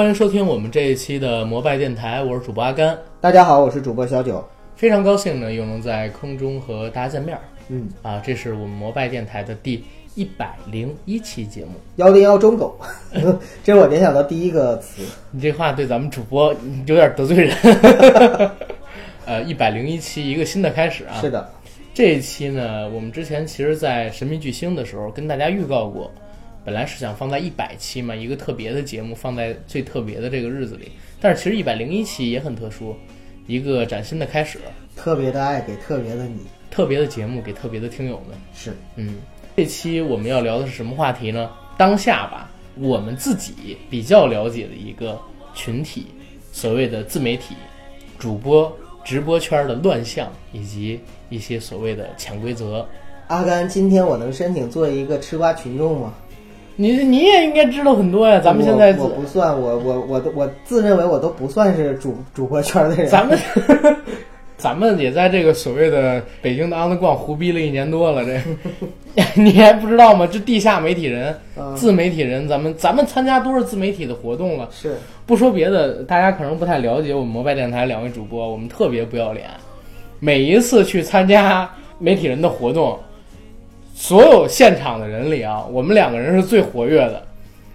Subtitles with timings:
[0.00, 2.98] 欢迎收听我们这一期的摩拜电台，我是主播阿甘。
[3.20, 4.42] 大家好，我是主播小九。
[4.74, 7.42] 非常高兴呢，又能在空中和大家见面儿。
[7.68, 11.72] 嗯，啊，这是我们摩拜电台的第一百零一期节目。
[11.96, 12.80] 幺零幺中狗，
[13.62, 15.02] 这是我联想到第一个词。
[15.30, 16.50] 你这话对咱们主播
[16.86, 17.54] 有点得罪人。
[19.26, 21.20] 呃，一百零一期，一个新的开始啊。
[21.20, 21.46] 是的，
[21.92, 26.10] 这一期呢，我们之前其实，在神秘巨星的时候跟大家预告过，
[26.64, 30.92] 本来是想放在一百期嘛，一个特别的节目放在最特别的这个日子里。
[31.20, 32.94] 但是其实一百零一期也很特殊，
[33.46, 34.58] 一个崭新的开始，
[34.96, 36.40] 特别的爱给特别的你。
[36.70, 38.38] 特别的节目给特别的听友们。
[38.54, 39.16] 是，嗯，
[39.56, 41.50] 这期我们要聊的是什么话题呢？
[41.76, 45.20] 当下吧，我们自己比较了解的一个
[45.52, 46.06] 群体，
[46.52, 47.56] 所谓的自媒体
[48.18, 48.72] 主播、
[49.04, 52.86] 直播圈的乱象，以及一些所谓的潜规则。
[53.26, 56.14] 阿甘，今天我能申请做一个吃瓜群众吗？
[56.80, 58.40] 你你也应该知道很多呀。
[58.42, 63.06] 咱们现在我我不算，我我我都我自认为我都不算是主主播圈的人。
[63.06, 63.38] 咱们
[64.56, 68.40] 咱们也在这个所谓的北京的 on the 逛胡逼了一年多了，这
[69.40, 70.26] 你还不知道吗？
[70.26, 74.68] 这地下媒体人、嗯自媒体人，咱们咱们参加多少自媒体的活动了？
[74.72, 79.48] 是不说别的，大家可能不太了解我们摩拜电台两位主播，我们特别不要脸。
[80.18, 82.98] 每一次去参加媒体人的活动，
[84.00, 87.22] 所有现场的人里啊，我们两个人是最活跃的。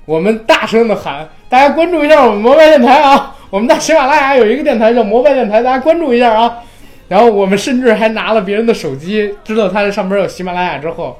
[0.06, 3.36] 我们大声的喊：“大家关注一下我们摩拜电台啊！
[3.52, 6.64] 我们在喜马拉雅有一个电台叫摩拜电台，大家关注一下啊！”
[7.08, 11.16] 然后我们甚至还拿了别人的手机，知道他这上面有喜马拉雅之后，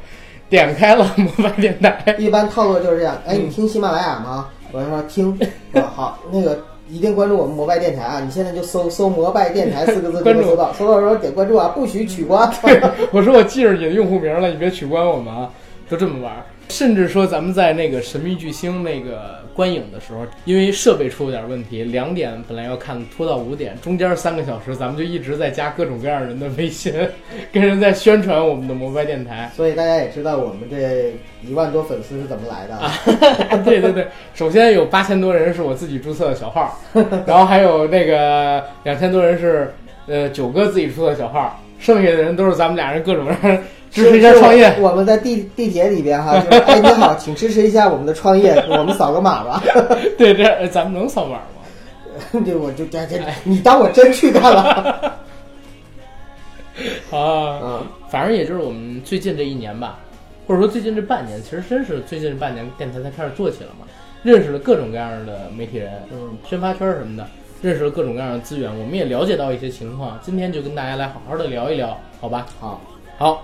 [0.50, 2.16] 点开了摩拜电台。
[2.18, 3.16] 一般套路就是这样。
[3.28, 4.48] 哎，你听喜马拉雅吗？
[4.72, 5.40] 我说听。
[5.74, 8.22] 啊好，那个一定关注我们摩拜电台啊！
[8.24, 12.48] 你现在就搜搜“摩拜电台”四个字就关注能搜到，搜到的时候点关注啊，不许取关。
[13.12, 15.50] 我说我记着你的用户名了，你别取关我们啊，
[15.90, 16.46] 就这么玩儿。
[16.70, 26.94] 甚至说咱们在那个神秘巨星那个观影的时候，因为设备出了点问题，两点本来要看拖到五点，中间三个小时咱们就一直在加各种各样人的微信，
[27.54, 29.50] 跟人在宣传我们的摩拜电台。
[29.56, 31.14] 所以大家也知道我们这
[31.48, 32.76] 一万多粉丝是怎么来的。
[32.76, 32.92] 啊，
[33.64, 36.80] 对对对，首先有八千多人是我自己注册的小号，
[37.26, 39.74] 然后还有那个两千多人是
[40.08, 43.64] 呃九哥自己注册的小号，剩下的人都是咱们俩人各种人
[43.96, 44.76] 支持一下创业。
[44.76, 49.64] 是我们在地地铁里边哈，就是哎你好，请支持一下我们的创业，我们扫个码吧。
[50.18, 52.42] 对，这呃咱们能扫码吗？
[52.46, 55.18] 对，我就这这，你当我真去干了？
[57.12, 60.00] 啊，嗯，反正也就是我们最近这一年吧，
[60.46, 63.86] 或者说最近这半年，其实真是最近这半年电台才开始做起了嘛，
[64.24, 67.26] 认识了各种各样的媒体人，嗯，宣发圈什么的，
[67.62, 70.20] 认识了各种各样的资源，我们也了解到一些情况。
[70.22, 72.46] 今天就跟大家来好好的聊一聊，好吧？
[72.60, 72.82] 好，
[73.18, 73.44] 好，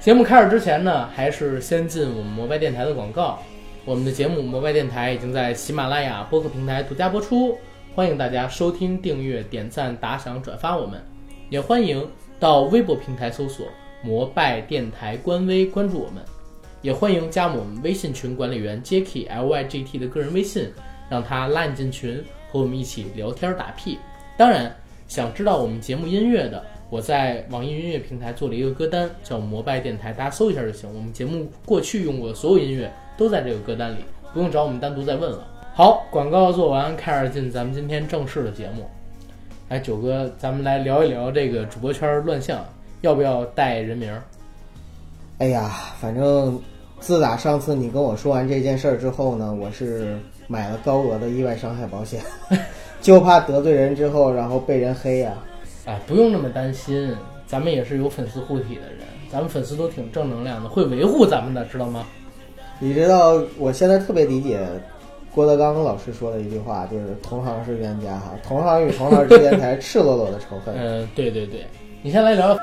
[0.00, 3.40] 节目开始之前呢，还是先进我们摩拜电台的广告。
[3.84, 7.58] 我们的节目《摩拜电台》已经在喜马拉雅播客平台独家播出，
[7.96, 11.02] 欢迎大家收听、订阅、点赞、打赏、转发我们，
[11.50, 13.66] 也欢迎到微博平台搜索
[14.00, 16.22] “摩拜电台”官微关注我们，
[16.80, 20.70] 也欢迎加我们微信群管理员 Jacky L Y G T 的个人微信，
[21.10, 22.22] 让他拉你进群，
[22.52, 23.98] 和我们一起聊天打屁。
[24.36, 24.72] 当然，
[25.08, 30.88] 想知道我们节目音乐的，我在网易音乐平台做了一个歌单，叫“摩拜电台”，大家搜一下就行。
[30.94, 33.98] 我们节目过去用过的所有音乐都在这个歌单里，
[34.32, 35.46] 不用找我们单独再问了。
[35.74, 38.88] 好，广告做完，开始进咱们今天正式的节目。
[39.68, 42.64] 哎，九哥，咱们来聊一聊这个主播圈乱象，
[43.02, 44.10] 要不要带人名？
[45.36, 45.70] 哎呀，
[46.00, 46.58] 反正
[47.00, 52.22] 自打上次你跟我说完这件事儿之后呢，我是买了高额的意外伤害保险，
[53.02, 55.34] 就怕得罪人之后，然后被人黑呀、
[55.88, 58.98] 哎，不用那么担心，咱们也是有粉丝护体的人，
[59.32, 62.04] 咱们粉丝都挺正能量的，会维护咱们的，知道吗？
[62.78, 64.60] 你知道，我现在特别理解
[65.34, 70.74] 郭德纲老师说的一句话，就是“同行是冤家”哈，同行与同行之间才是赤裸裸的仇恨。
[70.76, 71.66] 嗯、对对对，
[72.02, 72.54] 你先来聊。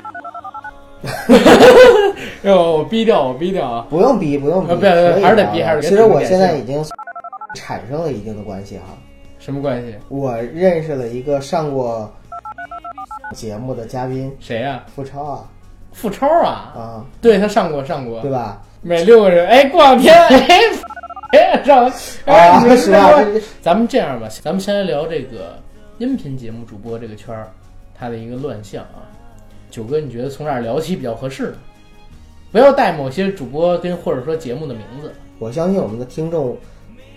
[2.44, 3.88] 哟，我逼掉，我逼掉啊！
[3.89, 6.83] 不用逼，不用逼，还是得聊逼还是得其实我逼现在已经
[7.56, 8.95] 产生了一定的关系哈。
[9.39, 9.95] 什么关系？
[10.10, 12.12] 我认识了一个上过
[13.33, 15.50] 节目的嘉宾谁呀、付超啊
[15.92, 16.74] 付超啊？
[16.75, 18.62] 啊，对他上过上过对，吧？
[18.81, 20.60] 每六个人，哎，过两天，哎，
[21.31, 21.92] 哎， 上，
[22.25, 23.19] 哎，啊，你们是吧？
[23.62, 25.57] 咱们这样吧，咱们先来聊这个
[25.98, 27.50] 音频节目主播这个圈儿，
[27.98, 29.07] 它的一个乱象啊。
[29.71, 31.57] 九哥，你觉得从哪儿聊起比较合适呢？
[32.51, 35.13] 不要带某些主播跟或者说节目的名字。
[35.39, 36.57] 我相信我们的听众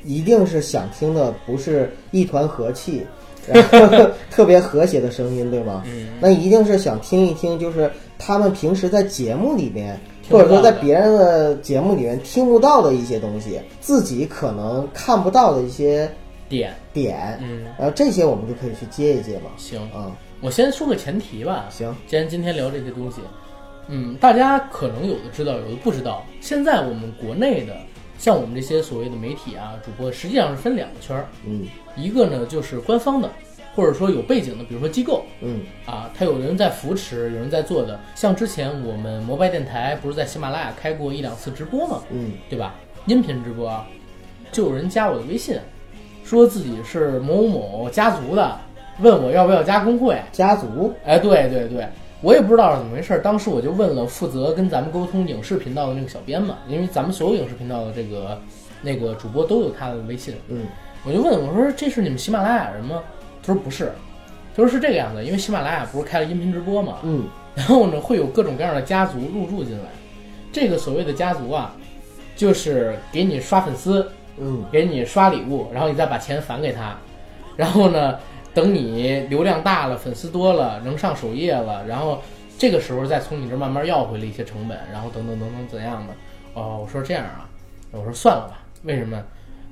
[0.05, 3.07] 一定是想听的不是一团和气，
[3.53, 5.83] 然后 特别和谐的声音，对吗？
[5.87, 9.99] 嗯，那一定是想听一听，就是他们平时在节目里面，
[10.31, 16.11] 或者说在别人的节目里面听不到的一些东西，自己可能看不到的一些
[16.49, 19.51] 点，点，嗯，然后这些我们就可以去接一接嘛。
[19.57, 20.11] 行，啊，
[20.41, 21.67] 我先说个前提吧。
[21.71, 23.21] 行，既然今天聊这些东西，
[23.89, 26.25] 嗯，大家可能有的知道，有的不知道。
[26.41, 27.75] 现在我们国内的，
[28.19, 31.67] 像我们这些所谓的媒体啊、主播，实际上是分两个圈儿，嗯
[31.97, 33.31] 一个呢就是官方的，
[33.75, 37.99] 或者说有背景的，比如说机构嗯啊，他有人在扶持，有人在做的。
[38.15, 42.03] 像之前我们摩拜电台不是在喜马拉雅开过一两次直播吗？
[42.11, 42.75] 嗯对吧？
[43.07, 43.87] 音频直播啊，
[44.53, 45.57] 就有人加我的微信，
[46.25, 48.59] 说自己是某某某家族的，
[49.01, 50.21] 问我要不要加工会。
[50.33, 51.89] 家族，哎，对对对，
[52.21, 53.23] 我也不知道是怎么回事儿。
[53.23, 58.41] 当时我就问了负责跟咱们沟通影视频道的那个小编嘛，因为咱们所有影视频道的这个
[58.83, 60.67] 那个主播都有他的微信，嗯。
[61.05, 63.01] 我就问我说这是你们喜马拉雅人吗？
[63.41, 63.93] 他说不是，
[64.55, 67.25] 他说是这个样子，因为喜马拉雅不是开了音频直播嘛，嗯。
[67.55, 69.85] 然后呢会有各种各样的家族入驻进来，
[70.53, 71.75] 这个所谓的家族啊，
[72.35, 74.65] 就是给你刷粉丝，嗯。
[74.73, 76.97] 给你刷礼物，然后你再把钱返给他，
[77.57, 78.19] 然后呢，
[78.59, 82.21] 等你流量大了，粉丝多了，能上首页了，然后
[82.59, 86.13] 这个时候再从你这儿慢慢要回来一些成本，然后等等等等怎样的？
[86.55, 87.49] 哦，我说这样啊，
[87.93, 89.23] 我说算了吧，为什么？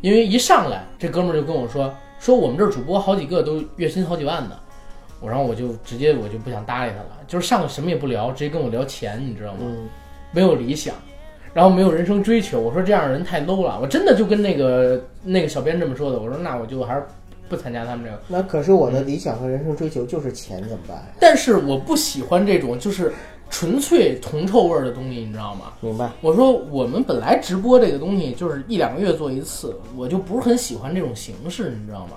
[0.03, 4.57] 因为一上来这哥们儿就跟我说，说我们这儿主播好几个都月薪好几万的，
[5.21, 9.59] 我然后我就直接我就不想搭理他了，就是上来什么也不聊，直接跟我聊钱，你知道吗？
[9.63, 9.89] 嗯
[10.33, 10.95] 没有理想，
[11.55, 12.61] 然后没有人生追求。
[12.61, 16.19] 我说这样的人太 low 了，我真的就跟那个那个小编这么说的。
[16.19, 17.03] 我说那我就还是
[17.49, 18.21] 不参加他们这个。
[18.29, 21.03] 那可是我的理想和人生追求就是钱，怎么办？
[21.21, 23.13] 但是我不喜欢这种就是
[23.49, 25.73] 纯粹铜臭味儿的东西，你知道吗？
[25.81, 26.11] 明白？
[26.21, 32.15] 我说我们本来直播这个东西就是一两个月做一次，我就不是很喜欢这种形式，你知道吗？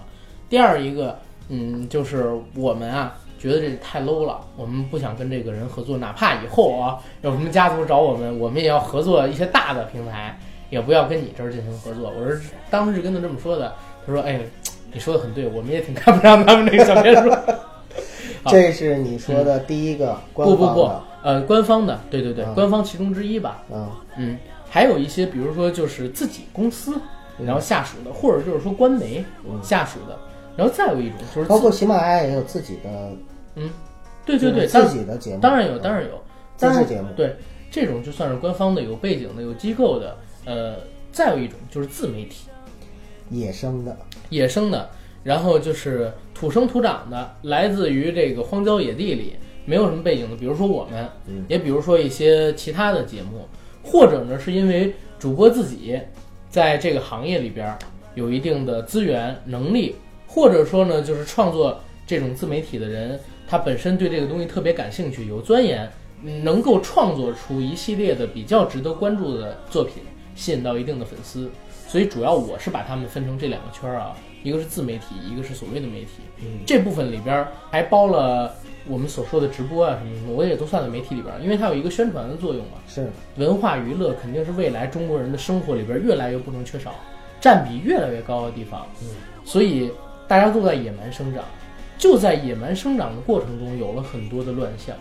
[0.49, 10.37] 第二一个，嗯，就是我们啊觉得这太 low 了，我们不想跟这个人合作，哪怕以后啊有什么家族找我们，我们也要合作一些大的平台，
[10.71, 12.11] 也不要跟你这儿进行合作。
[12.17, 12.35] 我说
[12.71, 13.73] 当时就跟他这么说的，
[14.05, 14.41] 他说：“哎，
[14.93, 17.29] 你说的很对，我们也挺看不上他们那个小别墅。
[18.47, 20.91] 这是你说的第一个官不不不，，
[21.23, 23.63] 呃，官方的，对对对，嗯官方其中之一吧。
[23.69, 24.37] 嗯，嗯，
[24.69, 26.95] 还有一些，比如说就是自己公司，
[27.37, 30.17] 嗯然后下属的，或者就是说官媒嗯下属的，
[30.55, 33.11] 然后再有一种就是包括喜马拉雅也有自己的，
[33.55, 33.69] 嗯
[34.25, 36.21] 对对对，自己的节目，当然有，当然有，
[36.55, 37.35] 自制节目，对
[37.69, 40.15] 这种就算是官方的、有背景的、有机构的，
[40.45, 40.75] 呃，
[41.11, 42.48] 再有一种就是自媒体，
[43.29, 43.97] 野生的，
[44.29, 44.89] 野生的，
[45.23, 49.35] 然后就是土生土长的，来自于这个荒郊野地里，
[49.65, 53.47] 没有什么背景的，比如说我们，嗯也比如说一些其他的节目，
[53.83, 55.99] 或者呢是因为主播自己
[56.49, 57.77] 在这个行业里边儿
[58.15, 59.95] 有一定的资源能力，
[60.27, 65.87] 或者说呢就是创作这种自媒体的人，他本身对这个东西特别感兴趣，有钻研，
[66.23, 70.01] 嗯能够创作出一系列的比较值得关注的作品，
[70.35, 71.49] 吸引到一定的粉丝。
[71.89, 76.21] 所以主要我是把他们分成这两个圈儿啊，一个是自媒体，一个是所谓的媒体。
[76.37, 78.53] 嗯，这部分里边儿还包了
[78.85, 82.77] 我们所说的直播啊什么什么，我也都算在媒体里边儿，因为它有一个宣传的作用嘛。
[82.87, 86.93] 是文化娱乐肯定是未来中国人的生活里边越来越不能缺少，
[87.41, 88.85] 占比越来越高的地方。
[89.01, 89.07] 嗯，
[89.43, 89.91] 所以
[90.27, 91.43] 大家都在野蛮生长，
[91.97, 94.95] 就在野蛮生长的过程中有了很多的乱象。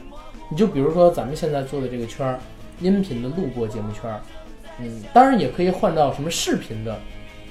[0.50, 2.40] 你就比如说咱们现在做的这个圈儿，
[2.80, 4.23] 音频的录播节目圈儿，
[4.80, 6.99] 嗯，当然也可以换到什么视频的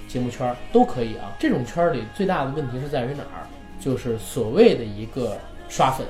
[0.07, 1.35] 节目圈儿都可以啊。
[1.39, 3.47] 这种圈儿里最大的问题是在于哪儿？
[3.79, 5.37] 就是所谓的一个
[5.69, 6.05] 刷粉，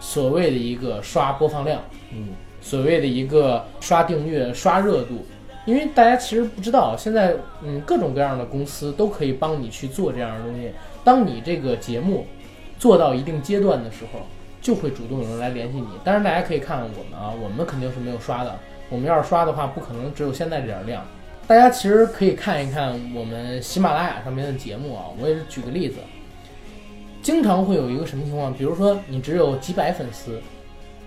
[0.00, 1.82] 所谓的一个刷播放量。
[2.12, 5.24] 嗯所谓的一个刷订阅、刷热度，
[5.66, 10.72] 因为大家其实不知道，现在嗯各种各样的公司都可以帮你去做这样的东西。
[11.04, 12.26] 当你这个节目
[12.76, 14.26] 做到一定阶段的时候，
[14.60, 15.86] 就会主动有人来联系你。
[16.02, 18.58] 当然，大家可以看看我们啊，我们肯定是没有刷的。
[18.88, 21.04] 我们要是刷的话，不可能只有现在这点量。
[21.46, 25.96] 大家其实可以看一看我们喜马拉雅上面的节目啊，我也是举个例子，
[27.22, 30.40] 经常会有一个什么情况，比如说你只有几百粉丝。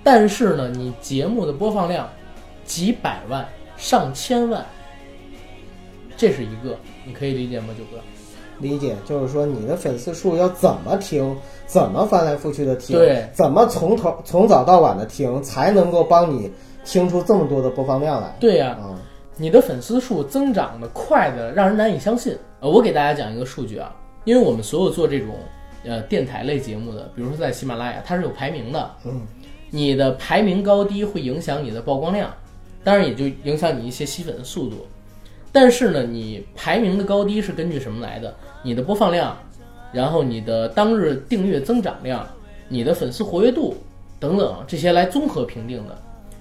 [0.02, 2.08] 但是呢，你节目的播放量
[2.64, 3.46] 几百万、
[3.76, 4.66] 上千万，
[6.16, 8.02] 这是一个，你可以理解吗，九哥？
[8.60, 16.50] 理解，就是说你的粉丝数要怎么听，怎么翻来覆去的听，对，怎么从头从早到晚的听，才能够帮你
[16.90, 18.36] 听出这么多的播放量来。
[18.40, 18.98] 对呀、啊，
[19.38, 22.36] 你的粉丝数增长的快的让人难以相信。
[22.62, 25.36] 呃，我给大家讲一个数据啊，因为我们所有做这种
[25.86, 29.22] 呃电台类节目的，比如说在喜马拉雅，它是有排名的，嗯，
[29.70, 32.34] 你的排名高低会影响你的曝光量，
[32.84, 34.78] 当然也就影响你一些吸粉的速度。
[35.52, 38.34] 但是呢，你排名的高低是根据什么来的？
[38.64, 39.38] 你的播放量，
[39.94, 42.28] 然后你的当日订阅增长量、
[42.68, 43.76] 你的粉丝活跃度
[44.20, 45.96] 等等这些来综合评定的。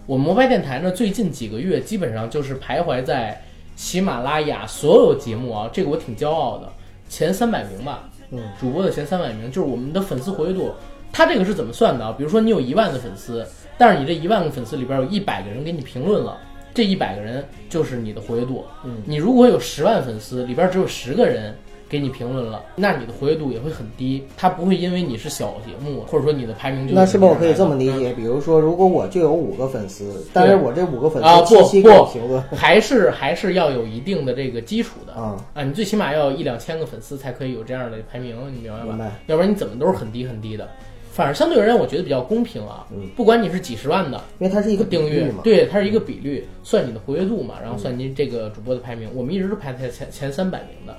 [0.08, 3.38] 我们摩拜电台呢，最近几个月基本上就是徘徊在
[3.76, 6.66] 喜马拉雅所有节目啊，这个我挺骄傲的，
[7.10, 10.72] 前三百名吧，嗯，主播的前三百名就是我们的粉丝活跃度。
[11.12, 12.14] 它这个是怎么算的啊？
[12.16, 13.46] 比如说你有一万个粉丝，
[13.76, 16.38] 但是你这一万个粉丝里边有一百个人给你评论了，
[16.72, 18.64] 这一百个人就是你的活跃度。
[18.84, 21.54] 嗯，你如果有十万粉丝，里边只有十个人
[21.88, 24.22] 给你评论了，那你的活跃度也会很低。
[24.36, 28.12] 它不会因为你是小节目，或者说你的排名就那是不是我可以这么理嗯解？
[28.12, 39.12] 比如说，如果我就有五个粉丝，但是我这五个粉啊不丝不评论还是还是要有一定的这个基础的啊，啊，你最起码要有一两千个粉丝才可以有这样的排名，你明白吧？
[39.26, 40.68] 要不然你怎么都是很低很低的。
[41.10, 42.86] 反正相对而言，我觉得比较公平啊。
[42.92, 45.40] 嗯不管你是几十万的因为它是一个比订阅率嘛，。
[45.42, 49.08] 对，它是一个比率，算你的活跃度嘛，然后算您这个主播的排名。
[49.14, 50.96] 我们一直都排在前前三百名的，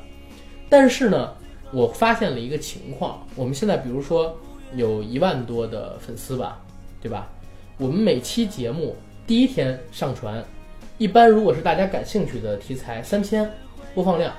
[0.70, 1.34] 但是呢，
[1.72, 4.38] 我发现了一个情况，我们现在比如说
[4.76, 6.60] 有一万多的粉丝吧，
[7.02, 7.28] 对吧？
[7.78, 8.96] 我们每期节目
[9.26, 10.44] 第一天上传，
[10.98, 13.50] 一般如果是大家感兴趣的题材，三千
[13.96, 14.34] 播放量，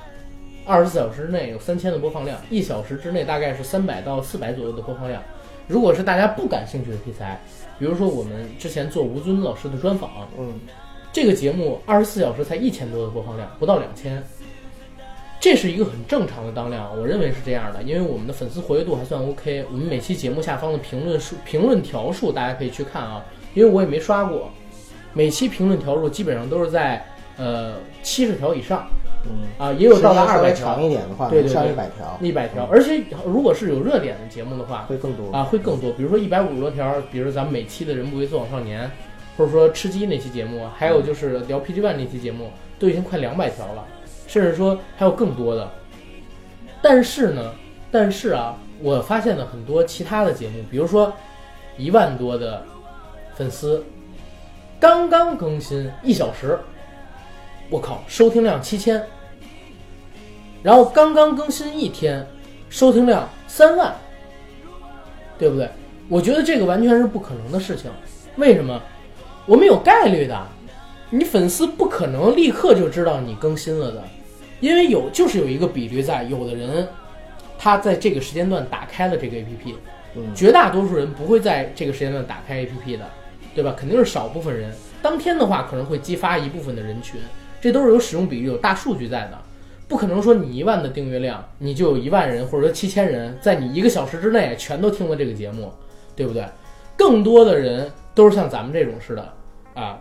[0.65, 5.21] 二十四小时之内有三千的播放量，一小时之内大概是三百到四百左右的播放量。
[5.67, 7.41] 如果是大家不感兴趣的题材，
[7.79, 10.53] 比如说我们之前做吴尊老师的专访，嗯，
[11.11, 14.21] 这个节目二十四小时才一千多的播放量，不到两千，
[15.41, 19.65] 这是一个很正常的当量，我认为是这样的，因为我们的粉丝活跃度还算 OK。
[19.71, 24.51] 我们每期节目下方的评论数、评论条数，大家可以去看啊，因为我也没刷过，
[25.13, 27.03] 每期评论条数基本上都是在
[27.37, 28.85] 呃七十条以上
[29.25, 35.31] 嗯，啊，也有到达二百条长、一点的话，对对对一百条，一百条，而且如果是有热点的节目的话，会更多。
[35.35, 35.91] 啊，会更多。
[35.93, 38.85] 比如说一百五十多条，比如咱们每期的《人不为所往少年》，
[39.35, 43.83] 或者说吃鸡那期节目，还有就是聊 PG One 那期节目，都已经快两百条了，
[44.31, 45.69] 甚至说还有更多的。
[46.81, 47.53] 但是呢，
[47.91, 51.11] 但是啊，我发现了很多其他的节目，比如说
[51.77, 52.65] 一万多的
[53.35, 53.83] 粉丝，
[54.79, 56.57] 刚刚更新一小时，
[57.69, 59.05] 我靠，收听量七千，
[60.63, 62.25] 然后刚刚更新一天，
[62.69, 63.93] 收听量三万。
[65.37, 65.67] 对不对？
[66.07, 67.89] 我觉得这个完全是不可能的事情。
[68.35, 68.79] 为什么？
[69.47, 70.39] 我们有概率的，
[71.09, 74.03] 你粉丝不可能立刻就知道你更新了的，
[74.61, 76.87] 因为有就是有一个比率在，有的人
[77.57, 79.75] 他在这个时间段打开了这个 APP，
[80.15, 83.05] 嗯绝大多数人不会在这个时间段打开 APP 的，
[83.53, 83.75] 对吧？
[83.77, 84.73] 肯定是少部分人。
[85.01, 87.19] 当天的话可能会激发一部分的人群，
[87.59, 89.37] 这都是有使用比率、有大数据在的。
[89.87, 95.69] 不可能说你一万的订阅量，你就有一万人或者说七千人，在你一个小时之内全都听了这个节目，
[96.15, 96.45] 对不对？
[96.95, 99.33] 更多的人都是像咱们这种似的
[99.73, 99.99] 啊，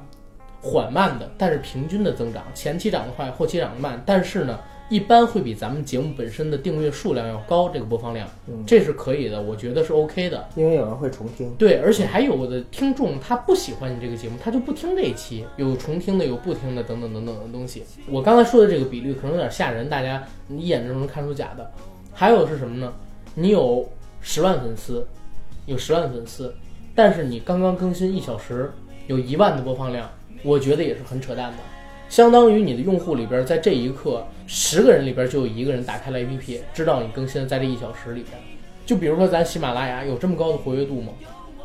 [0.60, 10.48] 缓慢的，但是平均的增长，前期涨得快，后期涨得慢，但是呢，一般会比咱们节目本身的订阅数量要高，这个播放量，嗯这是可以的，我觉得是 OK 的。
[10.56, 11.50] 因为有人会重听。
[11.54, 17.84] 对，而且还有的听众他不喜欢你这个节目，他就不听这一期，有重听的，有不听的，等等等等的东西。
[18.08, 21.70] 我刚才说的这个比率可能有点吓人，大家一眼就能看出假的。
[22.12, 22.92] 还有是什么呢？
[23.34, 23.88] 你有
[24.20, 25.06] 十万粉丝，
[25.64, 26.52] 有十万粉丝，
[26.94, 28.70] 但是你刚刚更新一小时，
[29.06, 30.10] 有一万的播放量，
[30.42, 31.58] 我觉得也是很扯淡的。
[32.08, 38.36] 相当于你的用户里边，在这一刻，十个人里边就有一个人打开了 APP，知道你更新在这一小时里边。
[38.84, 41.12] 就比如说咱喜马拉雅有这么高的活跃度吗？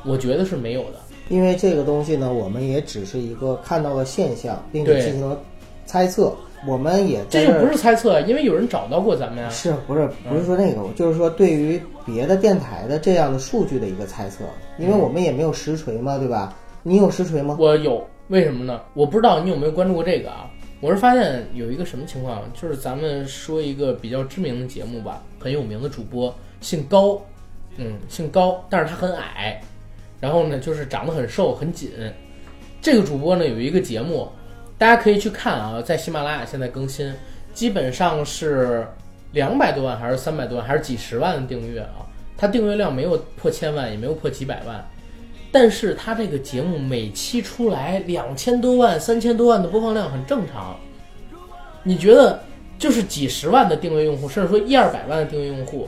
[0.05, 0.99] 我觉得是没有的。
[1.29, 5.39] 因为这个东西呢，我们也只是一个看到了现象，并且进行了
[5.85, 6.31] 猜测。
[6.67, 9.49] 我们也这就不是猜测，因为有人找到过咱们呀。
[9.49, 14.43] 是不是不是说那个，我就是说对于别的电台的这样的数据的一个猜测，
[14.79, 16.55] 因为我们也没有实锤嘛，对吧？
[16.81, 17.55] 你有实锤吗？
[17.59, 18.81] 我有，为什么呢？
[18.93, 20.49] 我不知道你有没有关注过这个啊？
[20.81, 27.19] 我是发现有一个什么情况，就是咱们说一个比较知名的节目吧，很有名的主播，姓高，
[27.77, 29.61] 嗯，姓高，但是他很矮，
[30.19, 31.91] 然后呢，就是长得很瘦很紧。
[32.81, 34.27] 这个主播呢有一个节目，
[34.77, 37.11] 大家可以去看啊，在喜马拉雅现在更新，
[37.53, 38.85] 基本上是
[39.31, 42.05] 两百多万还是三百多万还是几十万的订阅啊？
[42.37, 44.85] 他订阅量没有破千万，也没有破几百万。
[45.55, 50.75] 但是他这个节目每期出来两千多万、三千多万的播放量很正常。
[51.81, 52.43] 你觉得
[52.77, 55.87] 就是几十万的订阅用户，甚至说一二百万的订阅用户，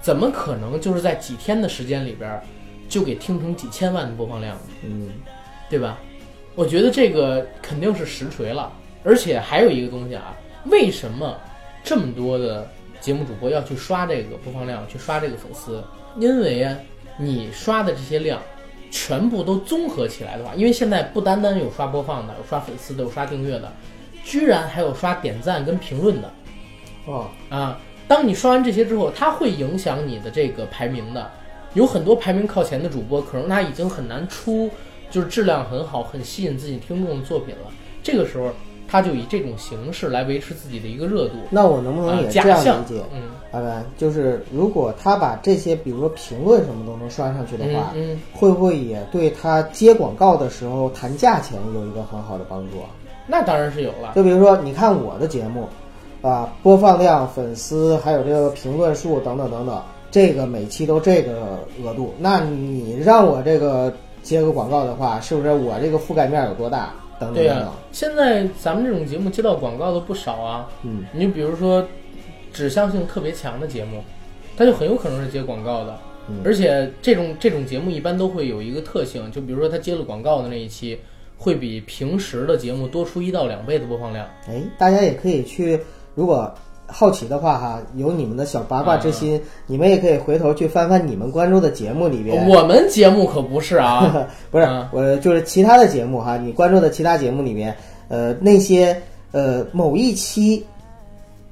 [0.00, 2.42] 怎么可能就是在几天的时间里边儿
[2.88, 4.58] 就给听成几千万的播放量？
[4.82, 5.08] 嗯，
[5.70, 5.96] 对吧？
[6.56, 8.72] 我觉得这个肯定是实锤了。
[9.04, 11.38] 而且还有一个东西啊，为什么
[11.84, 12.68] 这么多的
[13.00, 15.80] 节目主播要去刷这个播放量，去刷这个粉丝？
[16.18, 16.76] 因为啊，
[17.16, 18.42] 你刷的这些量
[18.94, 23.72] 全部都综合起来的话，因为现在不单单有刷播放的，有刷粉丝的，有刷订阅的，
[24.22, 26.32] 居然还有刷点赞跟评论的。
[27.06, 31.28] 哦，啊，当你刷完这些之后，它会影响你的这个排名的。
[31.72, 34.70] 有很多排名靠前的主播，可能他已经很难出
[35.10, 37.72] 就是质量很好、很吸引自己听众的作品了。
[38.00, 38.52] 这个时候，
[38.94, 41.34] 他就以这种形式来维持自己的一个热度。
[41.50, 52.86] 那我能不能啊也这样理解？，嗯，阿文，就是如果他把这些，比如说评论什么都能刷上去的话，嗯嗯，会不会也对他接广告的时候谈价钱有一个很好的帮助啊？
[53.26, 54.12] 那当然是有了。
[54.14, 55.66] 就比如说，你看我的节目，
[56.22, 59.82] 啊，播放量、粉丝，还有这个评论数等等等等，
[60.12, 66.94] 这个每期都这个额度，那你让我这个接个广告的话，是不是我这个覆盖面有多大？
[67.32, 67.72] 对呀。
[67.92, 70.68] 现在咱们这种节目接到广告的不少啊。
[70.82, 71.86] 嗯，你就比如说
[72.52, 74.02] 指向性特别强的节目，
[74.56, 75.98] 它就很有可能是接广告的。
[76.26, 80.98] 嗯而且这种这种节目一般都会有一个特性，就比如说他接了广告的那一期，
[81.36, 84.26] 会比平时的节目多出一到两倍的播放量。
[84.48, 85.78] 哎，大家也可以去，
[86.14, 86.50] 如果
[86.86, 92.48] 好奇的话哈，有你们的小八卦之心，你们也可以回头去翻翻你们关注的节目里边。
[92.48, 97.74] 我们节目可不是啊， 不是啊，我就是其他的节目哈，你关注的其他节目里面，
[98.08, 98.96] 呃，那些
[99.32, 100.64] 呃某一期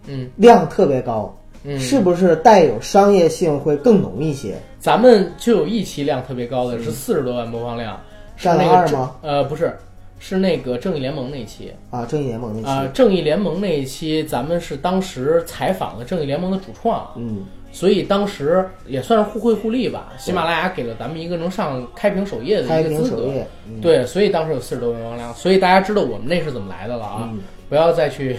[0.06, 1.34] 嗯量特别高，
[1.64, 4.54] 嗯，是不是带有商业性会更浓一些？
[4.78, 7.98] 咱们就有一期量特别高的，是四十多万播放量，
[8.36, 9.12] 是占了那个二吗？
[9.22, 9.76] 呃，不是，
[10.24, 11.72] 是那个正义联盟那一期。
[11.90, 20.12] 啊，正义联盟那期，啊、正义联盟那一期，咱们是当时采访了正义联盟的主创，嗯，所以当时也算是互惠互利吧。
[20.16, 23.32] 喜马拉雅给了咱们一个能上开屏首页的一个资格，
[23.80, 27.28] 对，所以当时有四十多万流量，所以大家知道我们那是怎么来的了啊！
[27.32, 27.40] 嗯。
[27.68, 28.36] 不要再去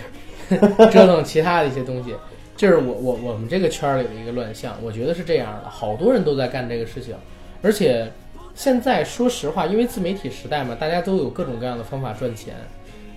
[0.90, 2.16] 折腾其他的一些东西。
[2.56, 7.16] 这是我我我们这个圈儿里的一个乱象，我觉得是这样的，好多人都在干这个事情，
[7.64, 8.10] 而且
[8.56, 12.56] 现在说实话，因为自媒体时代嘛，大家都有各种各样的方法赚钱。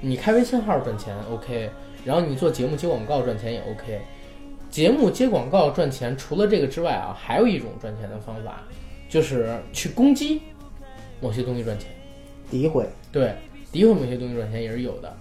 [0.01, 1.71] 你开微信号赚钱 OK，
[2.05, 4.01] 然后你做节目接广告赚钱也 OK。
[4.71, 8.63] 节目接广告赚钱，除了这个之外啊，还有一种赚钱的方法，
[9.09, 10.43] 就是去攻击
[11.21, 11.91] 某些东西赚钱。
[12.51, 13.35] 诋毁，对，
[13.73, 15.15] 诋毁某些东西赚钱也是有的。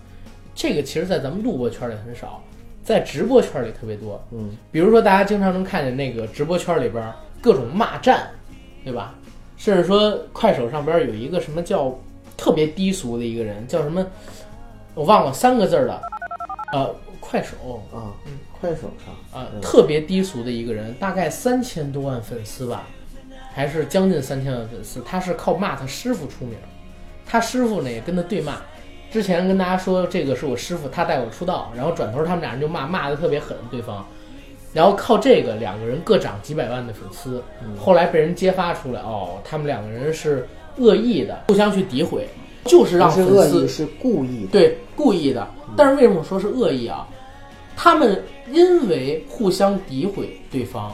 [0.54, 2.44] 这个其实，在咱们录播圈里很少，
[2.84, 4.22] 在直播圈里特别多。
[4.32, 8.30] 嗯，比如说，大家经常能看见那个直播圈里边儿各种骂战，
[8.84, 9.16] 对吧？
[9.66, 11.92] 甚至说，快手上边有一个什么叫
[12.38, 14.06] 特别低俗的一个人，叫什么？
[14.94, 16.02] 我忘了三个字儿的，
[16.72, 17.82] 呃，快手。
[17.92, 18.14] 啊，
[18.62, 19.42] 快手上。
[19.42, 19.62] 啊、嗯。
[19.62, 22.84] 特别低俗的一个人，大概三千多万粉丝吧，
[23.56, 25.02] 还是将近三千万粉丝。
[25.02, 26.56] 他是靠骂他师傅出名，
[27.26, 28.58] 他师傅呢也跟他对骂。
[29.10, 34.06] 之前跟大家说这个是我师傅，他带我出道，然后转头他们俩人就骂，骂的特别狠对方，
[34.76, 37.42] 然后靠这个两个人各涨几百万的粉丝。
[37.80, 42.28] 后来被人揭发出来，哦，他们两个人是恶意的，互相去诋毁，
[42.66, 44.50] 就是让粉丝是故意的。
[44.52, 45.48] 对，故意的。
[45.78, 47.08] 但是为什么说是恶意啊？
[47.78, 50.94] 他们因为互相诋毁对方，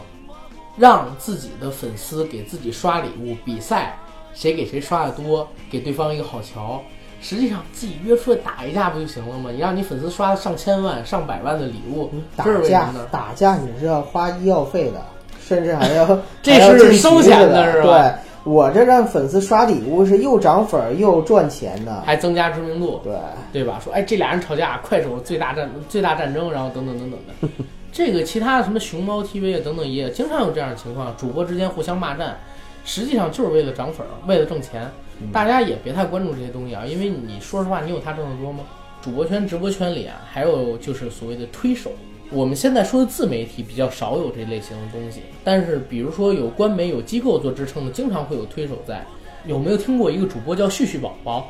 [0.77, 3.97] 让自己的粉丝给自己刷礼物，比赛
[4.35, 6.79] 谁给谁刷的多，给对方一个好瞧。
[7.21, 9.51] 实际上自己约出来打一架不就行了吗？
[9.53, 13.07] 你让你粉丝刷上千万、上百万的礼物，打架呢？
[13.11, 15.01] 打架你是要花医药费的，
[15.39, 22.01] 甚至还要 这是收钱的是吧对我这让粉丝刷礼物是又涨粉儿又赚钱的。
[22.03, 23.13] 还增加知名度，对，
[23.53, 23.79] 对吧？
[23.83, 27.47] 说哎，这俩人吵架，快手最大战 最大战争，然后等等等等的。
[27.93, 32.35] 这个其他的什么熊猫 TV 啊等等也经常有这样的情况，主播之间互相骂战，
[32.83, 34.89] 实际上就是为了涨粉儿，为了挣钱。
[35.31, 38.63] 大家也别太关注这些东西啊，因为你说实话，你有他挣得多吗？
[39.01, 41.91] 主播圈、直播圈里啊，还有就是所谓的推手。
[42.29, 49.05] 我们现在说的自媒体比较少有这类型的东西，但是比如说有官媒、有机构做支撑的，经常会有推手在。
[49.45, 51.49] 有没有听过一个主播叫旭旭宝宝？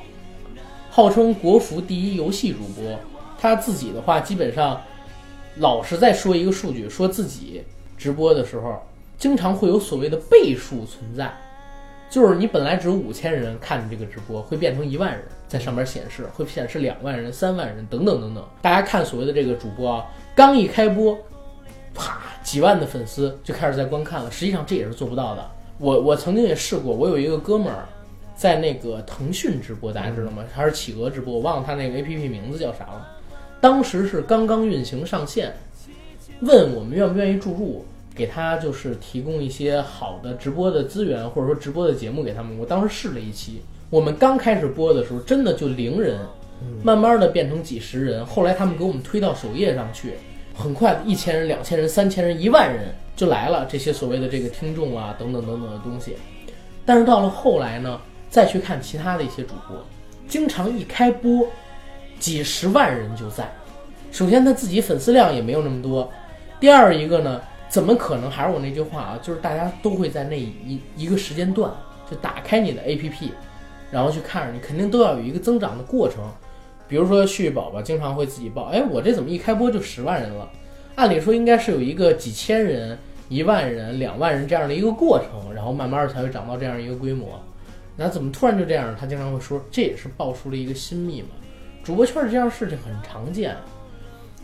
[0.89, 2.97] 号称国服第一游戏主播，
[3.38, 4.81] 他自己的话基本上
[5.57, 7.62] 老是在说一个数据，说自己
[7.97, 8.81] 直播的时候
[9.17, 11.31] 经常会有所谓的倍数存在，
[12.12, 18.43] 就是你本来只有五千人看你这个直播，会变成一万人在上面显示，会显示两万人、三万人等等等等。
[18.62, 21.17] 大家看所谓的这个主播啊，刚一开播，
[21.93, 25.52] 啪几万的粉丝就开始在观看了，实际上这也是做不到的。
[25.78, 27.88] 我我曾经也试过，我有一个哥们儿。
[28.34, 30.43] 在那个腾讯直播，大家知道吗？
[30.52, 31.36] 还是企鹅直播？
[31.36, 33.08] 我忘了他那个 A P P 名字叫啥了。
[33.60, 35.54] 当时是刚刚运行上线，
[36.41, 42.58] 问我们愿不愿意注入，给他就是提供一些好的直播的资源，或者说直播的节目给他们。
[42.60, 46.19] 我当时试了一期，我们刚开始播的时候，真的就零人，
[46.84, 50.13] 慢慢的变成几十人，后来他们给我们推到首页上去，
[50.54, 56.15] 很快一千人、两千人、三千人、一万人就来了，这些所谓的这个听众啊，等等等等的东西。
[56.86, 58.00] 但是到了后来呢？
[58.30, 59.76] 再去看其他的一些主播，
[60.26, 61.45] 经常一开播，
[62.17, 63.52] 几十万人就在。
[64.10, 66.10] 首先他自己粉丝量也没有那么多，
[66.58, 68.29] 第二一个呢，怎么可能？
[68.29, 71.71] 还是我那句话啊，就是大家都会在那一一个时间段
[72.10, 73.29] 就打开你的 APP，
[73.89, 76.21] 然后去看着你，肯定都要有一个增长的过程。
[76.89, 80.49] 比如说旭宝宝经常会自己报，哎，我这怎么一开播就十万人了？
[80.95, 82.97] 按理说应该是有一个几千人、
[83.29, 87.41] 一万人、两万人这样的一个过程，然后慢慢才会长到这样一个规模。
[87.95, 88.93] 那怎么突然就这样？
[88.99, 91.29] 他经常会说，这也是爆出了一个新密码。
[91.81, 93.55] 主播圈儿这样事情很常见，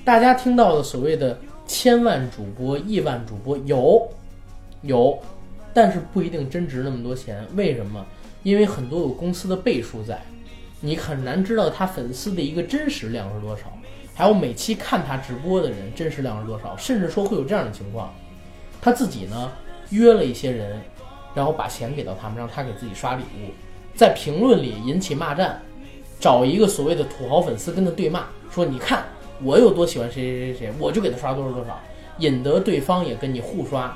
[0.06, 1.38] 大家听到的所谓的
[1.68, 4.10] 千万主播、亿万主播有
[4.82, 5.20] 有，
[5.74, 7.46] 但是不一定真值那么多钱。
[7.56, 8.06] 为什么？
[8.44, 10.22] 因为很多有公司的背书在，
[10.80, 13.64] 你很难知道他粉丝的一个真实量是多少，
[14.16, 18.14] 还有每期看他直播的人真实量是多少，甚至说会有这样的情况，
[18.80, 19.52] 他自己呢
[19.90, 20.80] 约了一些人，
[21.36, 23.52] 然后把钱给到他们，让他给自己刷礼物，
[23.96, 25.62] 在评论里引起骂战，
[26.20, 29.04] 找一个所谓的土豪粉丝跟他对骂，说你看
[29.44, 31.80] 我有多喜欢谁谁谁谁，我就给他刷多少多少，
[32.20, 33.96] 引得对方也跟你互刷，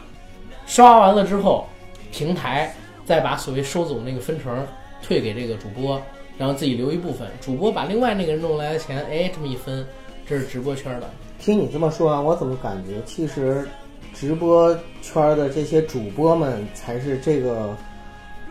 [0.66, 1.68] 刷完了之后，
[2.12, 2.74] 平台
[3.06, 4.66] 再把所谓收走那个分成
[5.02, 6.02] 退给这个主播，
[6.38, 9.86] 然后自己留一部分，主播把另外那个人弄来的钱，哎，这么一分，
[10.28, 11.10] 这是直播圈的。
[11.40, 13.68] 听你这么说啊，我怎么感觉其实
[14.14, 17.76] 直播圈的这些主播们才是这个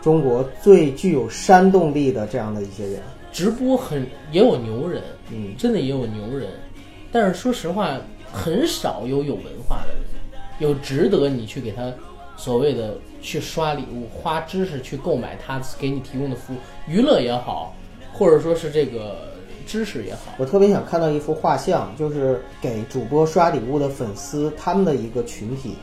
[0.01, 3.01] 中国最具有煽动力的这样的一些人。
[3.31, 5.01] 直播很也有牛人，
[5.31, 6.49] 嗯，真的也有牛人，
[7.11, 7.97] 但是说实话，
[8.31, 10.03] 很少有有文化的人，
[10.59, 11.91] 有值得你去给他
[12.37, 17.75] 所谓的去刷礼物、花知识去购买他给你提供的服务，娱乐也好，
[18.13, 19.17] 或者说是这个
[19.67, 25.75] 知识也好，我特别想看到一幅画像，就是给主播刷礼物的粉丝他们的一个群体。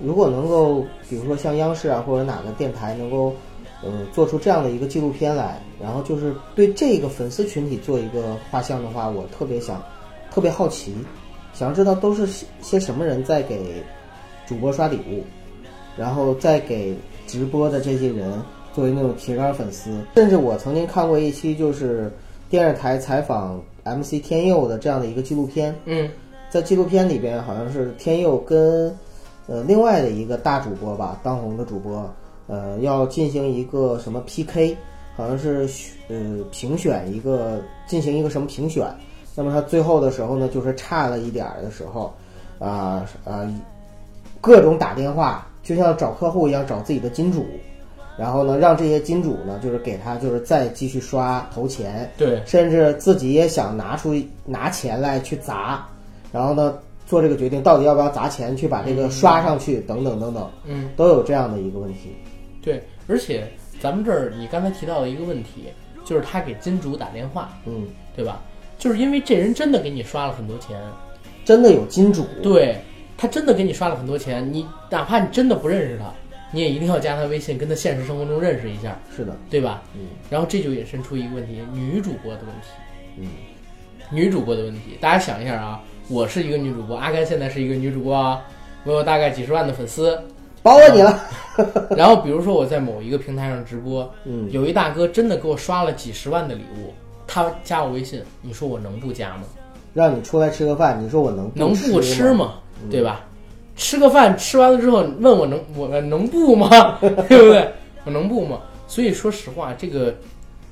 [0.00, 3.32] 如果能够，比如说像央视啊或者哪个电台能够，
[3.80, 9.80] 呃，做出这样的一个纪录片来，然后就是对这个粉丝群体做一个画像的话，我特别想，
[10.34, 10.92] 特别好奇，
[11.52, 13.80] 想要知道都是些些什么人在给
[14.48, 15.22] 主播刷礼物，
[15.96, 16.92] 然后再给
[17.24, 18.42] 直播的这些人
[18.72, 19.96] 作为那种铁杆粉丝。
[20.16, 22.12] 甚至我曾经看过一期就是
[22.50, 26.10] 电视台采访 MC 天佑的这样的一个纪录片，嗯
[26.50, 28.92] 在纪录片里边好像是天佑跟
[29.46, 32.12] 呃另外的一个大主播吧，当红的主播，
[32.48, 34.76] 呃要进行一个什么 PK，
[35.14, 35.68] 好像是
[36.08, 38.84] 呃评选一个进行一个什么评选。
[39.34, 42.14] 那么他最后的时候呢，就是差了一点儿的时候，
[42.58, 43.52] 啊啊、
[44.40, 47.44] 各种打电话，就像找客户一样找自己的金主，
[48.16, 55.84] 然后呢让这些金主呢就是给他就是再继续刷投钱，对，甚至自己也想拿出拿钱来去砸，
[56.32, 60.90] 然后呢做这个决定，到底要不要砸钱去把这个刷上去，等等等等，嗯。
[60.96, 62.14] 都有这样的一个问题。
[62.62, 63.46] 对，而且
[63.80, 65.64] 咱们这儿你刚才提到的一个问题，
[66.04, 68.40] 就是他给金主打电话，嗯，对吧？
[68.78, 70.78] 就是因为这人真的给你刷了很多钱，
[71.44, 72.76] 真的有金主，对
[73.16, 76.12] 他真的给你刷了很多钱，你哪怕你真的不认识他，
[76.52, 79.82] 你也一定要加他微信，跟他现实生活中认识一下，是的，对吧？
[79.94, 80.08] 嗯。
[80.28, 82.68] 然后这就引申出一个问题，女主播的问题，
[83.18, 83.28] 嗯，
[84.10, 88.42] 女主播的问题，大家想一下啊，我是一个女主播，阿甘现在是一个女主播啊，
[88.84, 90.20] 我有大概几十万的粉丝，
[90.62, 91.22] 包括你了，
[91.96, 96.92] 然后比如说我在某一个平台上直播，嗯，有一大哥真的给我刷了几十万的礼物，
[97.26, 99.42] 他加我微信，你说我能不加吗？
[99.92, 102.00] 让你出来吃个饭，你说我能能不？
[102.00, 102.54] 吃吗？
[102.90, 103.20] 对吧？
[103.76, 106.98] 吃个饭吃完了之后，问我能我能不吗？
[107.00, 107.68] 对不对？
[108.04, 108.60] 我能不吗？
[108.86, 110.14] 所以说实话，这个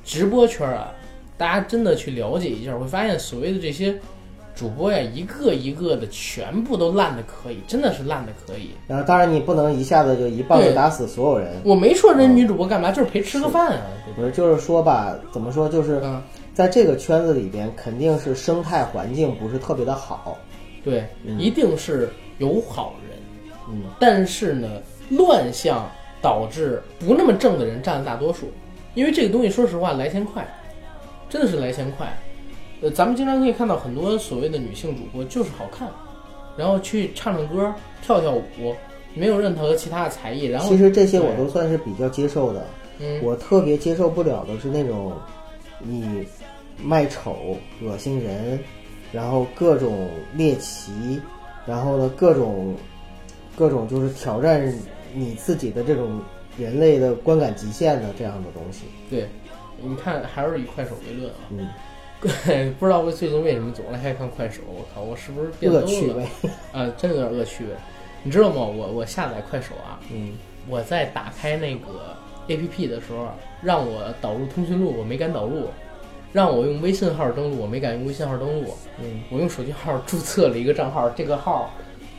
[0.05, 0.93] 直播圈啊，
[1.39, 3.97] 大家真的去了解一下，会发现所谓的这些
[4.55, 8.71] 主播呀，一个一个的全部都烂的可以，真的是烂的可以。
[8.87, 13.83] 然后当然你不能一下子就一棒子打死所有人，我没说人女主播干嘛，就是陪吃个饭啊，
[14.15, 16.01] 不是，就是说吧，怎么说，就是？
[16.05, 16.23] 嗯，
[16.55, 20.37] 在这个圈子里边，肯定是生态环境不是特别的好，
[20.85, 23.19] 对，嗯一定是有好人。
[23.69, 24.69] 嗯，但是呢，
[25.11, 25.89] 乱象
[26.21, 28.51] 导致不那么正的人占了大多数，
[28.95, 30.47] 因为这个东西说实话来钱快，
[31.31, 32.07] 真的是来钱快。
[32.81, 35.89] 呃，咱们经常可以看到很多所谓的女性主播就是好看，
[36.57, 38.75] 然后去唱唱歌、跳跳舞，
[39.15, 42.67] 没有任何其他的才艺，然后其实这些我都算是比较接受的。
[42.99, 45.13] 嗯，我特别接受不了的是那种
[45.79, 46.27] 你
[46.81, 48.59] 卖丑、恶心人，
[49.13, 51.21] 然后各种猎奇，
[51.67, 52.75] 然后呢各种
[53.57, 54.73] 各种就是挑战
[55.15, 56.21] 你自己的这种
[56.57, 58.85] 人类的观感极限的这样的东西。
[59.11, 59.29] 对，
[59.81, 61.39] 你看还是以快手为论啊。
[61.51, 66.25] 嗯， 不知道为最近为什么总爱看快手，我靠，我是不是变恶趣味。
[66.73, 67.71] 啊，真有点恶趣味。
[68.23, 68.57] 你知道吗？
[68.57, 70.35] 我我下载快手啊，嗯，
[70.69, 73.29] 我在打开那个 A P P 的时候，
[73.61, 75.67] 让我导入通讯录，我没敢导入；
[76.33, 78.69] 让我用微信号登录，我没敢用微信号登录。
[79.01, 81.71] 嗯，我用手机号注册了一个账号，这个号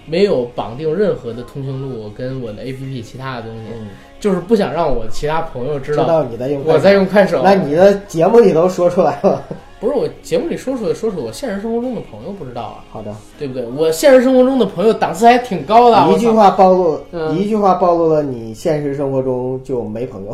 [0.05, 3.87] 没有绑定任何的通讯录跟我的 A P P 其他的东西，嗯，
[4.19, 7.41] 就是不想让我其他朋友知道知道道你在用我在用快手。
[7.43, 9.41] 那你的节目里都说出来了。
[9.79, 13.65] 不是我节目里说出的，说出我现实生活中的朋友不知道啊，好的，对不对？
[13.75, 16.13] 我现实生活中的朋友档次还挺高的。
[16.13, 20.33] 一句话暴露，嗯一句话暴露了你现实生活中就没朋友。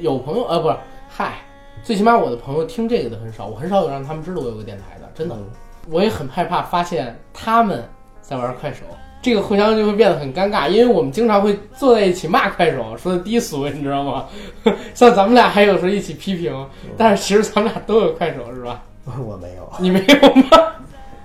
[0.00, 0.76] 有朋友啊，不是，
[1.10, 1.34] 嗨，
[1.82, 5.34] 最起码我的朋友听这个的很少，我很少有让他们知道我有个电台的，真的。
[5.34, 5.44] 嗯
[5.88, 7.82] 我也很害怕发现他们
[8.20, 8.84] 在玩快手，
[9.22, 14.26] 这个互相就会变得很尴尬，因为我们经常会坐在一起骂快手，说的低俗，你知道吗？
[14.94, 16.54] 像咱们俩还有时候一起批评，
[16.98, 18.82] 但是其实咱们俩都有快手，是吧？
[19.26, 20.70] 我没有，你没有吗？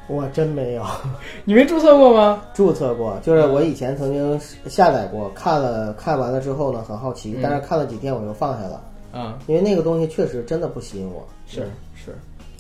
[0.08, 0.84] 我真没有
[1.44, 2.42] 你没注册过吗？
[2.54, 8.82] 注册过，就是我以前曾经下载过，看了看完了之后呢，很好奇嗯，但是看了几天我又放下了，
[9.18, 11.26] 啊、因为那个东西确实真的不吸引我。
[11.48, 11.62] 是
[11.96, 12.14] 是，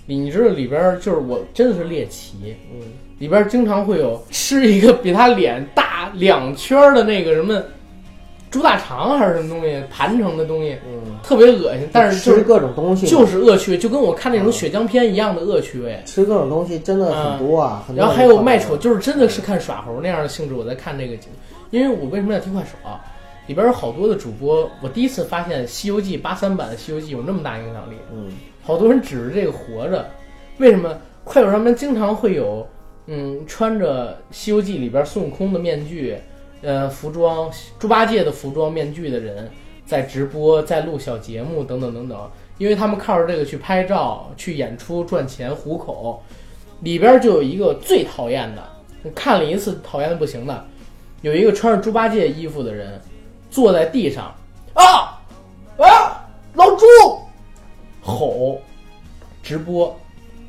[0.05, 2.79] 你知道里边儿就是我真的是猎奇，嗯，
[3.19, 7.61] 里边儿经常会有吃一个比他脸大两圈儿的那个什么
[8.49, 16.01] 猪大肠还是什么东西盘成的东西，嗯，特别恶心，但是就是吃各种东西，就是恶趣味，就跟我看那种血浆片一样的恶趣味。
[16.05, 20.53] 吃各种东西真的很多啊，很多然后还有卖丑，就是真的是看耍猴那样的性质。
[20.53, 21.35] 我在看这个节目，
[21.71, 23.03] 因为我为什么要听快手啊？
[23.47, 28.31] 里边有好多的主播，我第一次发现《西游记》八三版的《西游记》有那么大影响力，嗯，
[28.63, 30.09] 好多人指着这个活着。
[30.57, 32.67] 为什么快手上面经常会有，
[33.07, 36.17] 嗯，穿着《西游记》里边孙悟空的面具，
[36.61, 39.49] 呃，服装猪八戒的服装面具的人
[39.85, 46.21] 在直播，在录小节目等等等等，因为他们靠着这个去拍照、去演出赚钱糊口。
[46.81, 48.63] 里边就有一个最讨厌的，
[49.15, 50.65] 看了一次讨厌的不行的，
[51.21, 52.99] 有一个穿着猪八戒衣服的人
[53.55, 54.35] 坐在地上
[54.73, 55.17] 啊
[55.77, 56.85] 啊老朱
[58.01, 58.59] 吼
[59.41, 59.97] 直播，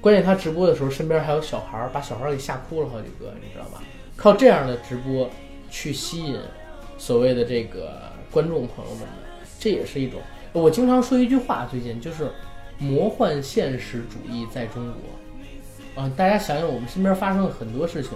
[0.01, 3.81] 关键他直播的时候身边还有小孩儿，把小孩儿给吓哭了好几个，你知道吧？
[4.17, 5.31] 靠这样的直播
[5.71, 6.37] 去吸引
[6.99, 9.07] 所谓的这个观众朋友们，
[9.61, 10.21] 这也是一种。
[10.53, 12.33] 我经常说一句话，最近就是
[12.77, 16.03] 魔幻现实主义在中国。
[16.03, 18.11] 啊、大家想想，我们身边发生了很多事情，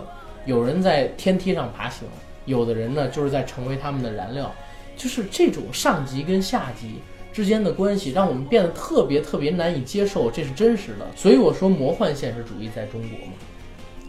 [0.46, 2.09] 有人在天梯上爬行，
[2.44, 4.53] 有的人呢就是在成为他们的燃料，
[5.00, 6.96] 就是这种上级跟下级
[7.32, 11.06] 之间的关系，让我们变得特别特别难以接受，这是真实的。
[11.16, 13.32] 所以我说魔幻现实主义在中国嘛，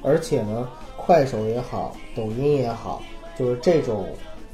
[0.04, 3.02] 而且呢，快手也好，抖音也好，
[3.40, 4.06] 就是这种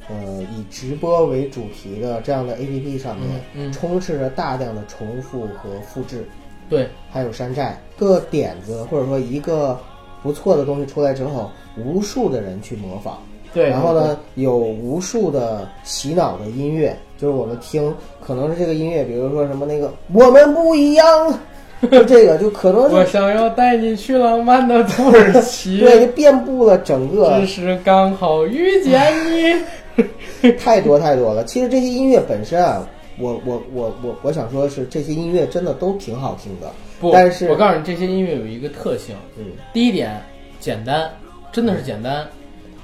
[0.07, 6.23] 呃以直播为主题的这样的 APP 上面，嗯嗯充斥着大量的重复和复制，
[6.69, 7.81] 对，还有山寨。
[7.97, 9.79] 个点子或者说一个
[10.21, 13.23] 不错的东西出来之后，无数的人去模仿。
[13.57, 17.91] 对然后呢，有无数的洗脑的音乐，就是我们听，
[18.21, 21.39] 可能是这个音乐，比如说什么那个我们不一样，
[21.91, 30.53] 就这个，就可能我想要带你去浪漫的土耳其， 对，就遍布了整个只是刚好遇见你。
[30.59, 31.43] 太多太多了。
[31.45, 36.71] 其实这些音乐本身啊，我我我我我想说的是，这些音乐真的都挺好听的。
[36.99, 40.21] 不，但是我告诉你，这些音乐有一个特性，嗯，第一点
[40.59, 41.09] 简单，
[41.51, 42.23] 真的是简单。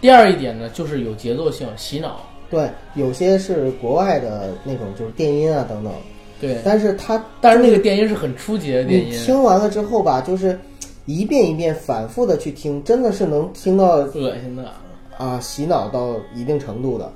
[0.04, 2.20] 第二一点呢，就是有节奏性，洗脑。
[2.50, 5.94] 对，有些是国外的那种，就是电音啊等等，
[6.42, 10.60] 对，但是它但是那个电音是很初级的电你音，听完了之后吧，就是
[11.06, 14.70] 一遍一遍反复的去听，真的是能听到恶心的。
[15.18, 17.10] 啊洗脑到一定程度的。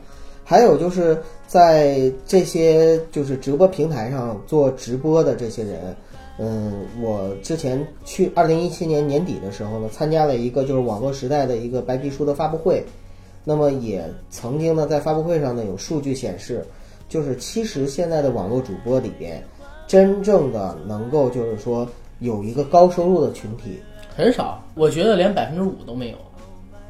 [0.46, 5.94] 还有就是在这些就是直播平台上做直播的这些人，
[6.40, 12.84] 嗯，我之前去二零一七年年底的时候呢，参加了一个就是网络时代的一个白皮书的发布会，
[13.44, 16.64] 那么也曾经呢在发布会上呢有数据显示，
[17.10, 19.44] 就是其实现在的网络主播里边，
[19.88, 23.80] 真正的能够就是说有一个高收入的群体，
[24.16, 26.18] 很少，我觉得连百分之五都没有。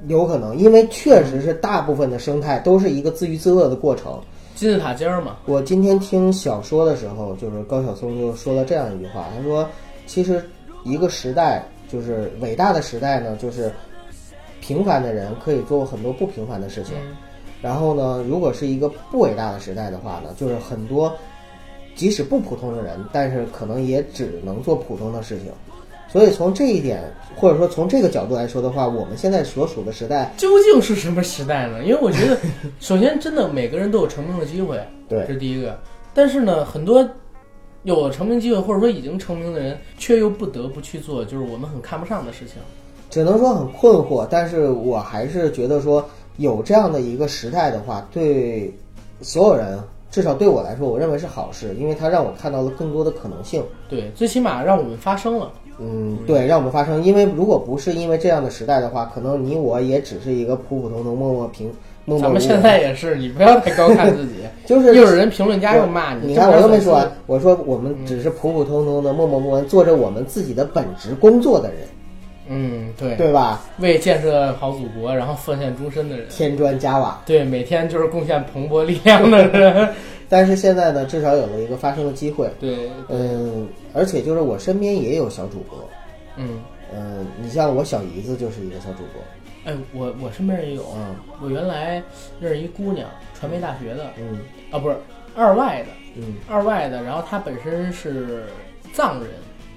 [0.07, 4.21] 有可能，因为确实是大部分的生态都是一个自娱自乐的过程。
[4.57, 9.69] 金字塔尖儿嘛，我今天听小说的时候，就是高晓松就说了这样一句话，他说
[10.07, 10.43] ：“其实
[10.83, 13.71] 一个时代，就是伟大的时代呢，就是
[14.59, 16.95] 平凡的人可以做很多不平凡的事情。
[17.61, 21.15] 然后呢，如果是一个不伟大的时代的话呢，就是很多
[21.93, 25.51] 即使不普通的人，但是可能也只能做普通的事情。
[26.07, 27.03] 所以从这一点，
[27.35, 31.83] 或者说从这个角度来说的话，我们现在所处的时代，究竟是什么时代呢？
[31.83, 32.37] 因为我觉得，
[32.79, 35.77] 首先真的每个人都有成名的机会，对这是第一个。
[36.13, 37.07] 但是呢，很多
[37.83, 42.55] 有了成名机会或者说已经成名的人，却又不得不去做就是我们很看不上的事情。
[43.09, 46.03] 只能说很困惑，但是我还是觉得说
[46.37, 48.73] 有这样的一个时代的话，对
[49.21, 53.63] 所有人，至少对我来说，我认为是好事，因为它让我看到了更多的可能性。
[53.87, 55.51] 对，最起码让我们发声了。
[55.79, 57.03] 嗯，对，让我们发声。
[57.03, 61.67] 因为如果不是因为这样的时代的话，可能你我也只是一个普普通通、默默平
[62.05, 64.35] 默默咱们现在也是，你不要太高看自己。
[64.65, 71.79] 就是又有人评论家又骂你，你看我又没说完，我说我们只是普普通通的默默无闻，做着我们自己的本职工作的人，
[72.49, 73.61] 嗯，对，对吧？
[73.79, 77.21] 为建设好祖国，然后奉献终身的人，添砖加瓦。
[77.25, 79.87] 对，每天就是贡献蓬勃力量的人，
[80.29, 82.49] 但是现在呢，至少有了一个发声的机会。
[82.59, 85.89] 对，嗯，而且就是我身边也有小主播，
[86.35, 86.61] 嗯，
[86.93, 89.21] 嗯，你像我小姨子就是一个小主播，
[89.65, 91.15] 哎，我我身边也有，嗯。
[91.41, 92.01] 我原来
[92.39, 94.39] 认识一姑娘，传媒大学的，嗯。
[94.71, 94.97] 啊，不是
[95.35, 96.35] 二外的，嗯。
[96.49, 98.45] 二外的，然后她本身是
[98.93, 99.29] 藏人，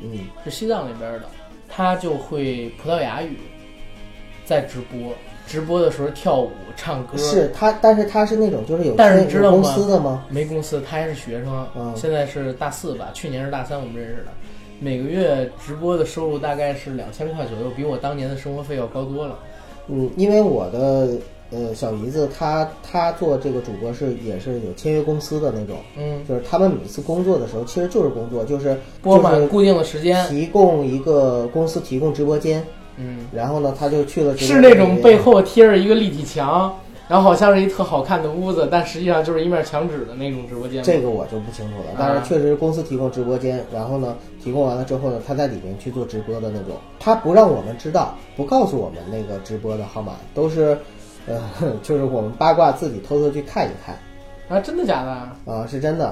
[0.03, 1.29] 嗯，是西藏那边的，
[1.69, 3.37] 她就会葡萄牙语，
[4.45, 5.13] 在直播，
[5.47, 9.63] 直播的时候跳舞、唱歌，是他，但是他是那种就是有但是知道吗？
[9.75, 10.25] 司的吗？
[10.29, 11.93] 没公司，他还是学生，嗯。
[11.97, 14.31] 现在是大四吧，去年是大三我们认识的。
[14.79, 19.39] 每个月直播的收入大概是两千块左右，比我当年的生活费要高多了。
[19.89, 21.09] 嗯，因为我的
[21.51, 32.65] 呃小姨子她她做这个主播是也是有签约公司的那种，嗯，就是他们每次工作的时候其实就是工作，就是播就是满固定的时间，提供一个公司提供直播间，
[33.01, 36.73] 嗯，然后呢他就去了是那种背后贴着一个立体墙，
[37.09, 40.83] 然后好像是一特好看的屋子，但实际上就是一面墙纸的那种直播间。
[40.83, 50.79] 这个我就不清楚了，但是确实公司提供直播间，然后呢，提供完了之后呢，他在里面去做直播的那种，他不让我们知道，不告诉我们那个直播的号码，都是，
[51.27, 51.41] 呃，
[51.83, 53.97] 就是我们八卦自己偷偷去看一看，
[54.49, 55.53] 啊，真的假的？
[55.53, 56.07] 啊、是真的，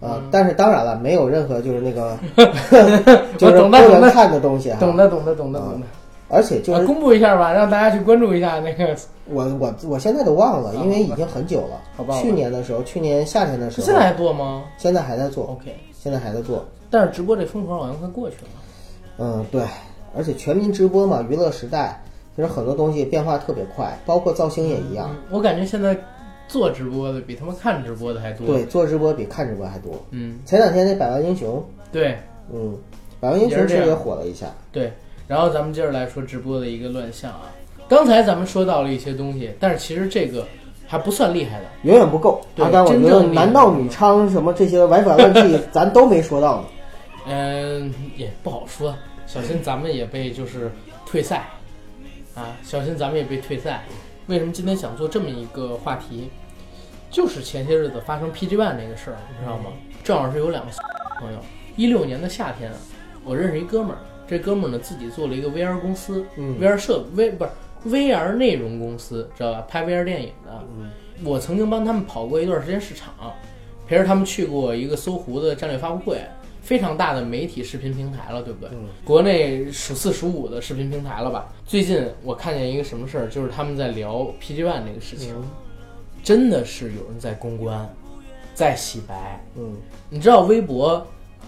[0.00, 0.28] 啊、嗯。
[0.30, 2.16] 但是当然了，没有任何就是那个，
[3.36, 5.86] 就我是不能看的东西啊，懂的，懂的，懂的，懂的。
[6.28, 8.96] 而且就是啊，公布一下吧，让大家去关注一下那个。
[9.30, 16.64] 我我我现在都忘了，啊因为已经很久了，好吧去年的时候，去年夏天的时候，现在还做吗现在还在做，？OK，现在还在做。
[16.90, 18.48] 但是直播这风口好像快过去了。
[19.18, 19.62] 嗯，对，
[20.16, 22.00] 而且全民直播嘛，娱乐时代，
[22.34, 25.10] 其实很多东西变化特别快，包括造型也一样。
[25.10, 25.94] 嗯我感觉现在
[26.46, 28.46] 做直播的比他们看直播的还多。
[28.46, 29.92] 对，，做直播比看直播还多。
[30.10, 31.62] 嗯，前两天那百万英雄，
[31.92, 32.16] 对
[32.50, 32.74] 嗯，
[33.20, 34.46] 百万英雄其实也火了一下。
[34.72, 34.90] 对。
[35.28, 37.52] 然后咱们接着来说直播的一个乱象啊。
[37.88, 40.44] 刚才咱们说到了一些东西，但是其实这个
[40.86, 41.66] 还不算厉害的。
[41.82, 46.64] 远远不够，对阿甘，我觉得男盗女娼什么这些违法乱纪， 咱都没说到呢。
[47.28, 48.94] 嗯，也不好说，
[49.26, 50.72] 小心咱们也被就是
[51.06, 51.46] 退赛
[52.34, 53.84] 啊，小心咱们也被退赛。
[54.26, 56.30] 为什么今天想做这么一个话题？
[57.10, 59.70] 就是前些日子发生 PG One 那个事儿，你知道吗？
[60.04, 60.70] 正好是有两个
[61.18, 61.38] 朋友，
[61.76, 62.70] 一六年的夏天，
[63.24, 67.50] 我认识一哥们儿，这哥们儿呢自己做了一个 VR 公司、嗯 v r 设 V 不是
[67.86, 69.66] VR 内容公司，知道吧？
[69.68, 70.52] 拍 VR 电影的。
[70.78, 70.90] 嗯
[71.24, 73.12] 我曾经帮他们跑过一段时间市场，
[73.88, 76.20] 陪着他们去过一个搜狐的战略发布会，
[76.62, 78.68] 非常大的媒体视频平台了，对不对？
[78.72, 81.48] 嗯国内数四数五的视频平台了吧？
[81.66, 85.34] 最近我看见一个什么事儿，就是他们在聊 PG One 这个事情，
[86.22, 87.88] 真的是有人在公关，
[88.54, 89.44] 在洗白。
[89.56, 89.74] 嗯，
[90.08, 91.04] 你知道微博，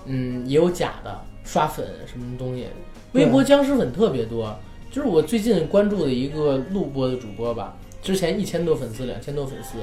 [0.07, 2.67] 嗯，也有假的刷粉什么东西，
[3.13, 4.57] 微博僵尸粉特别多。
[4.91, 9.79] 就是我最近关注的一个录播的主播吧，之前一千多粉丝，两千多粉丝，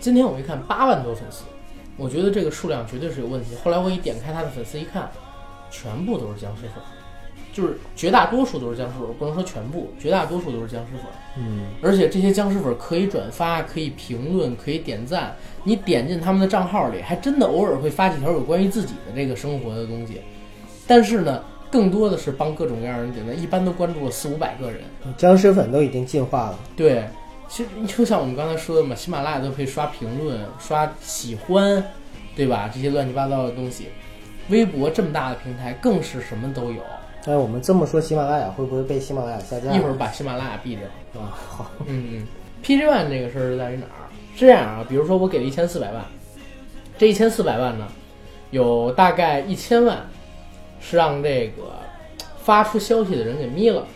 [0.00, 1.44] 今天我一看八万多粉丝，
[1.96, 3.50] 我觉得这个数量绝对是有问题。
[3.62, 5.08] 后来我一点开他的粉丝一看，
[5.70, 6.82] 全部都是僵尸粉，
[7.52, 11.04] 就是绝大多数都是僵尸粉，不能说全部，绝大多数都是僵尸粉。
[11.38, 15.36] 嗯，而且这些僵尸粉可以转发，可以评论，可以点赞。
[15.62, 20.20] 你点进他们的账号里，还真的偶尔会发几条有关于自己的这个生活的东西。
[20.86, 24.80] 但是呢，更多的是帮各种各样的人点赞，一般都关注了四五百个人。
[25.16, 26.58] 僵尸粉都已经进化了。
[26.76, 27.04] 对，
[27.48, 31.82] 其实就像我们刚才说的嘛，喜马拉雅都可以刷评论、刷喜欢，
[32.36, 32.70] 对吧？
[32.72, 33.88] 这些乱七八糟的东西。
[34.50, 36.82] 微博这么大的平台，更是什么都有。
[37.24, 39.72] 但是我们这么说，喜马拉雅会不会被喜马拉雅下架？
[39.72, 41.22] 一会儿把喜马拉雅毙掉。
[41.22, 42.26] 啊，好，嗯嗯
[42.62, 44.04] ，PG One 这个事儿是在于哪儿？
[44.36, 46.04] 是这样啊，比如说我给了一千四百万，
[46.98, 47.88] 这一千四百万呢，
[48.50, 50.06] 有大概一千万
[50.86, 51.62] 是让这个
[52.36, 53.86] 发出消息的人给眯了，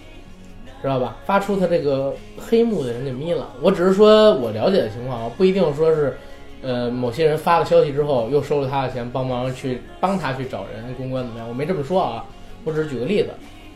[0.80, 1.18] 知道吧？
[1.26, 3.51] 发出他这个黑幕的人给眯了。
[3.61, 6.16] 我只是说我了解的情况啊，不一定说是，
[6.62, 11.47] 呃，某些人发了消息之后又收了他的钱，帮忙去帮他去找人公关怎么样？
[11.47, 12.24] 我没这么说啊，
[12.64, 13.28] 我只是举个例子，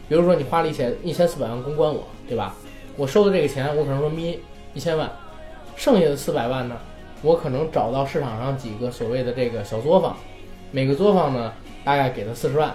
[0.09, 2.55] 比如说你花了一千一千四百万公关我，对吧？
[2.97, 4.41] 我收的这个钱，我可能说眯
[4.73, 5.11] 一千万，
[5.77, 6.77] 剩下的四百万呢，
[7.21, 10.17] 我可能找到市场上几个所谓的这个小作坊，
[10.71, 11.53] 每个作坊呢
[11.85, 12.75] 大概给他四十万，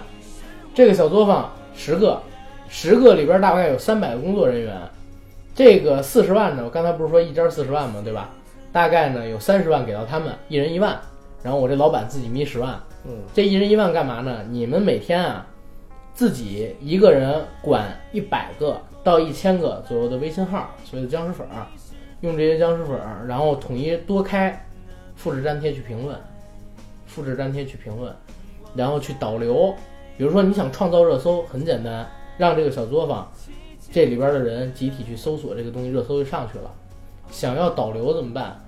[0.74, 2.20] 这个小作坊十个，
[2.68, 4.76] 十个里边大概有三百个工作人员，
[5.54, 8.00] 这个四十万呢，我刚才不是说一家四十万吗？
[8.04, 8.30] 对吧？
[8.70, 10.96] 大概呢有三十万给到他们，一人一万，
[11.42, 14.44] 然后我这老板自己眯十万，嗯，这一人一万干嘛呢？
[14.50, 15.46] 你们每天啊，
[16.12, 21.66] 自己一个人管一百个到一千个左右的微信号，所谓的僵尸粉儿，
[22.20, 24.64] 用这些僵尸粉儿，然后统一多开，
[25.16, 26.16] 复制粘贴去评论，
[27.06, 28.14] 复制粘贴去评论，
[28.74, 29.74] 然后去导流。
[30.18, 32.06] 比如说你想创造热搜，很简单，
[32.36, 33.30] 让这个小作坊
[33.92, 36.70] 这里边的人集体去搜索这个东西，热搜就上去了。
[37.30, 38.60] 想要导流怎么办？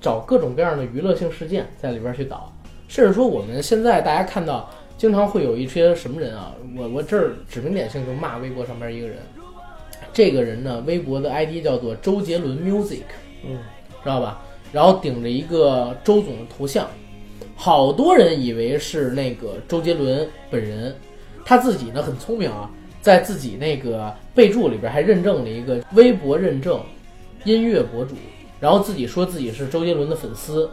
[0.00, 2.52] 找各种各样的娱乐性事件在里边去导，
[2.88, 9.18] 甚至说我们现在大家看到，经常会有一些什么人啊，我我这儿指名点姓就骂微博上边一个人，
[10.12, 13.04] 这个人呢，微博的 ID 叫做周杰伦 Music，
[13.44, 13.58] 嗯，
[14.02, 14.42] 知道吧？
[14.72, 16.88] 然后顶着一个周总的头像，
[17.58, 20.94] 好多人以为是那个周杰伦本人，
[21.44, 26.78] 他自己呢很聪明啊，在自己那个备注里边还认证了一个微博认证
[27.44, 28.14] 音乐博主，
[28.60, 30.68] 然后自己说自己是周杰伦的粉丝，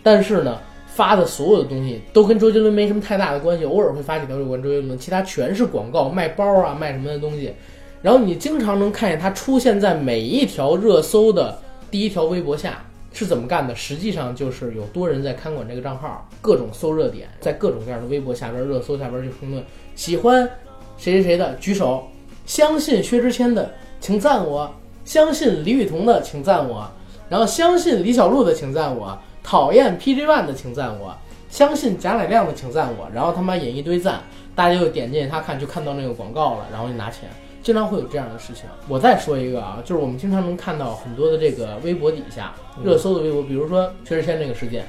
[0.00, 7.52] 但是呢发的所有的东西都跟周杰伦没什么太大的关系，偶尔会发几条有关周杰伦，其他全是广告卖包啊卖什么的东西，
[8.00, 11.58] 然后你经常能看见他出现在每一条热搜的
[11.90, 12.84] 第一条微博下。
[13.12, 13.74] 是怎么干的？
[13.74, 19.62] 实际上就是有多人在看管这个账号，各种搜热点，在各种各样的微博下边、热搜下边去评论，
[19.94, 20.48] 喜欢
[20.96, 22.08] 谁谁谁的举手，
[22.46, 24.72] 相信薛之谦的请赞我，
[25.04, 26.90] 相信李雨桐的请赞我，
[27.28, 31.14] 然后相信李小璐的请赞我，讨厌 PG One 的请赞我，
[31.50, 34.20] 相信贾乃亮的请赞我，然后他妈引一堆赞，
[34.54, 37.28] 大家就点进去他看，就看到那个广告了，然后就拿钱。
[37.62, 38.64] 经常会有这样的事情。
[38.88, 42.52] 我再说一个啊，就是我们经常能看到很多的这个微博底下
[42.82, 44.86] 热搜的微博，比如说薛之谦这个事件，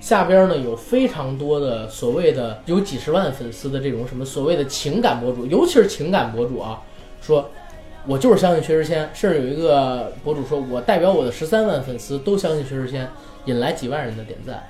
[0.00, 6.80] 下边呢有非常多的所谓的有几十万粉丝的这种什么所谓的情感博主，尤其是情感博主啊，
[7.20, 7.50] 说
[8.06, 13.08] 我就是相信薛之谦，甚至有一个博主说我代表我的十三万粉丝都相信薛之谦，
[13.44, 14.66] 引来几万人的点赞，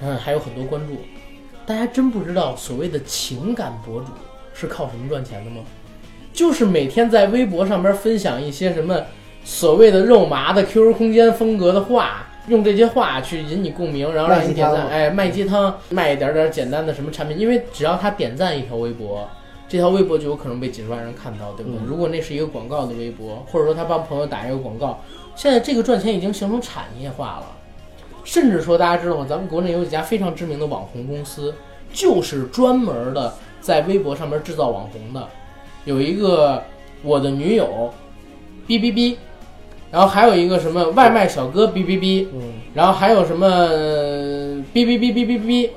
[0.00, 0.96] 嗯，还有很多关注。
[1.64, 4.06] 大家真不知道所谓的情感博主
[4.52, 5.58] 是靠什么赚钱的吗？
[6.32, 9.00] 就是每天在微博上边分享一些什么
[9.44, 14.88] 所谓的肉麻的 QQ 空间风格的话，用这些话去引你共鸣，然后让你点赞。
[14.88, 19.28] 哎，卖鸡汤，卖一点点简单的什么产品，因为只要他点赞一条微博，
[19.68, 21.80] 这条微博就有可能被几十万人看到，对不对？
[21.86, 25.00] 如果那是一个广告的微博，或者说他帮朋友打一个广告，
[25.36, 27.46] 现在这个赚钱已经形成产业化了，
[28.24, 29.26] 甚至说大家知道吗？
[29.28, 31.54] 咱们国内有几家非常知名的网红公司，
[31.92, 35.28] 就是专门的在微博上面制造网红的。
[35.84, 36.62] 有一个
[37.02, 37.92] 我的女友，
[38.66, 39.16] 哔哔哔，
[39.90, 42.40] 然后还有一个什么外卖小哥哔哔哔，嗯，
[42.72, 43.46] 然后还有什么
[44.72, 45.70] 哔哔哔哔哔哔，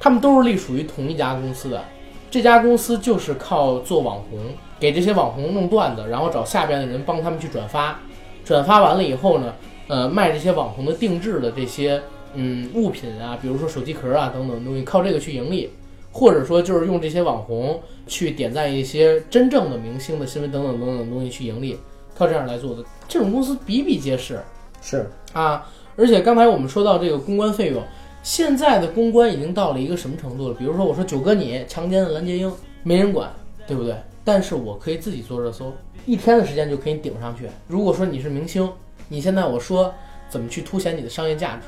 [0.00, 1.82] 他们都是隶属于同一家公司的。
[2.30, 4.40] 这家公司就是靠做网红，
[4.80, 8.00] 给这些网红弄段子，然后找下边的人帮他们去转发，
[8.44, 9.54] 转发完了以后呢，
[9.86, 12.02] 呃，卖这些网红的定制的这些
[12.34, 15.70] 嗯物品啊，比如说手机壳啊等等东西，靠这个去盈利。
[16.14, 21.76] 或者说就是用这些网红去点赞一些真正的明星的新闻等等等等东西去盈利，
[22.16, 24.40] 靠这样来做的，这种公司比比皆是。
[24.80, 27.82] 是啊，而且刚才我们说到这个公关费用，
[28.22, 30.54] 现在的公关已经到了一个什么程度了？
[30.54, 32.52] 比如说我说九哥你强奸了蓝洁瑛，
[32.84, 33.28] 没人管，
[33.66, 33.96] 对不对？
[34.22, 35.72] 但是我可以自己做热搜，
[36.06, 37.48] 一天的时间就可以顶上去。
[37.66, 38.70] 如果说你是明星，
[39.08, 39.92] 你现在我说
[40.28, 41.66] 怎么去凸显你的商业价值？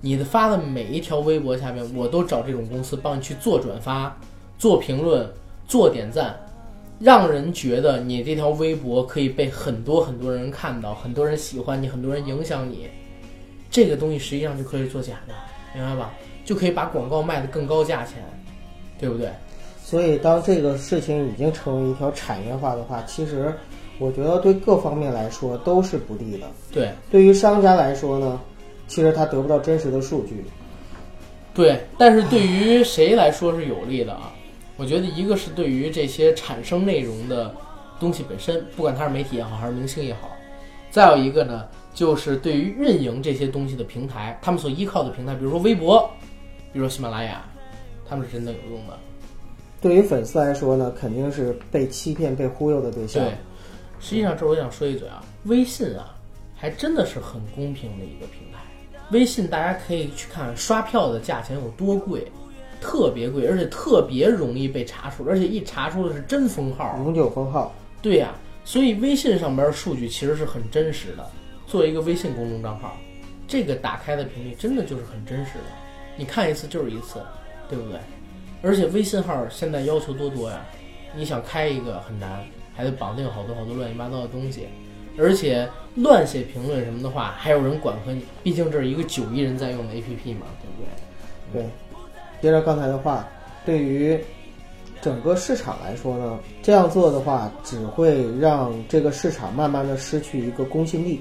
[0.00, 4.16] 你的发的每一条微博下面，我都找这种公司帮你去做转发、
[4.58, 5.28] 做评论、
[5.66, 6.38] 做点赞，
[7.00, 12.88] 让人觉得你这条微博可以被很多很多人看到，很多人喜欢你，很多人影响你。
[13.70, 15.34] 这个东西实际上就可以做假的，
[15.74, 16.12] 明白吧？
[16.44, 18.16] 就可以把广告卖得更高价钱，
[18.98, 19.28] 对不对？
[19.84, 23.52] 所以当这个事情已经成为一条产业化的话，其实
[23.98, 26.46] 我觉得对各方面来说都是不利的。
[26.72, 28.40] 对，对于商家来说呢？
[28.88, 30.44] 其实他得不到真实的数据，
[31.54, 34.32] 对，但是对于谁来说是有利的啊？
[34.76, 37.54] 我觉得一个是对于这些产生内容的
[38.00, 40.30] 东西本身，不管它是媒体也好，还是明星也好；
[40.90, 46.10] 再有一个呢，就是对于运营这些东西的平台，他们所依靠的平台，比如说微博，
[46.72, 47.44] 比如说喜马拉雅，
[48.08, 48.98] 他们是真的有用的。
[49.80, 53.22] 对于粉丝来说呢，肯定是被欺骗、被忽悠的对象。
[53.22, 53.34] 对，
[54.00, 56.14] 实际上这我想说一嘴啊，微信啊，
[56.56, 58.58] 还真的是很公平的一个平台。
[59.10, 62.30] 微信大家可以去看刷票的价钱有多贵，
[62.80, 67.74] 特别贵，而且特别容易被查出，而且一查出的是真封号，永久封号。
[68.02, 68.34] 对呀，
[68.64, 71.24] 所以微信上边数据其实是很真实的。
[71.66, 72.96] 作为一个微信公众账号，
[73.46, 75.64] 这个打开的频率真的就是很真实的，
[76.16, 77.20] 你看一次就是一次，
[77.68, 77.98] 对不对？
[78.62, 80.64] 而且微信号现在要求多多呀，
[81.16, 82.44] 你想开一个很难，
[82.74, 84.66] 还得绑定好多好多乱七八糟的东西。
[85.18, 85.68] 而且
[86.02, 90.82] 乱写评论什么的话，还有人管和你，毕竟这是一个九亿人在用的 APP 嘛，对不
[91.52, 91.62] 对？
[91.62, 91.68] 对。
[92.40, 93.26] 接着刚才的话，
[93.66, 94.18] 对于
[95.02, 101.20] 整个市场来说呢，这样做的话，只会让这个市场慢慢的失去一个公信力。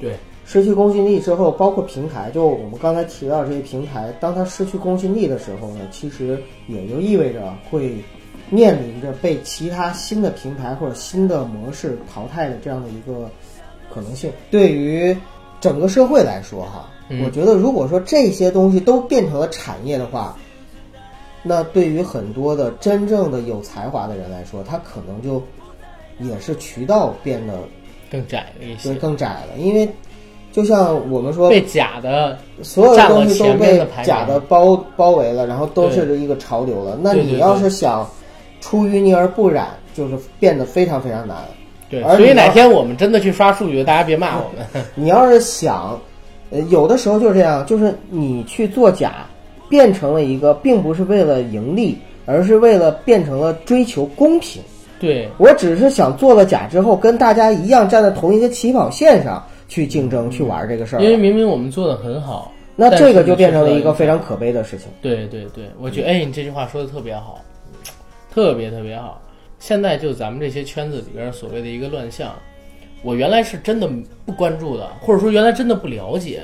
[0.00, 7.96] 对，失去公信力之后，包括平台，就我们刚才提到这些平台，当它失去公信力的时候呢，其实也就意味着会
[8.50, 13.30] 面临着被其他新的平台或者新的模式淘汰的这样的一个
[13.94, 14.30] 可能性。
[14.50, 15.16] 对于
[15.60, 20.36] 整个社会来说，哈，嗯我觉得如果说这些东西都变成了产业的话，
[21.42, 25.42] 那对于很多的真正的有才华的人来说，他可能就
[26.18, 27.54] 也是渠道变得
[28.10, 29.88] 更窄了一就些，更窄了，因为
[30.52, 36.98] 就像我们说，被假的所有的东西都被假的包包围了，然后都是一个潮流了。
[37.02, 38.08] 那你要是想
[38.60, 41.36] 出淤泥而不染，就是变得非常非常难。
[41.88, 44.84] 对，而所以哪天我们真的去刷数据，大家别骂我们。
[44.94, 45.98] 你要是想，
[46.50, 49.26] 呃，有的时候就是这样，就是你去做假，
[49.68, 54.62] 变成了一个，并不是为了盈利，而是为了变成了追求公平。
[55.00, 61.08] 对，我只是想做了假之后，跟大家一样站在同一个起跑线上去竞争、去玩这个事儿因。
[61.10, 64.88] 为明明我们做的很好，那这个就变成了一个非常可悲的事情。
[65.02, 67.38] 对对对，我觉得哎，你这句话说的特别好，
[68.32, 69.20] 特别特别好。
[69.64, 72.34] 现在就咱们这些圈子里边所谓的一个乱象，
[73.02, 73.88] 我原来是真的
[74.26, 76.42] 不关注的，或者说原来真的不了解，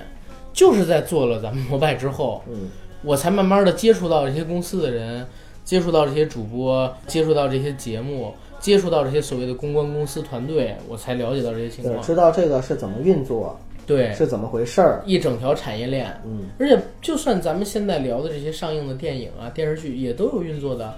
[0.54, 2.70] 就是在做了咱们摩拜之后，嗯，
[3.02, 5.26] 我才慢慢的接触到这些公司的人，
[5.66, 12.02] 接触到这些主播，接触到这些节目，接触到这些所谓的公关公司团队，我才了解到这些情对，况。
[12.02, 13.54] 知道这个是怎么运作，
[13.84, 15.02] 对，是怎么回事儿。
[15.04, 20.94] 一整条产业链，嗯，而且就算咱们现在聊的这些上映的电影啊、电视剧，也都有运作的，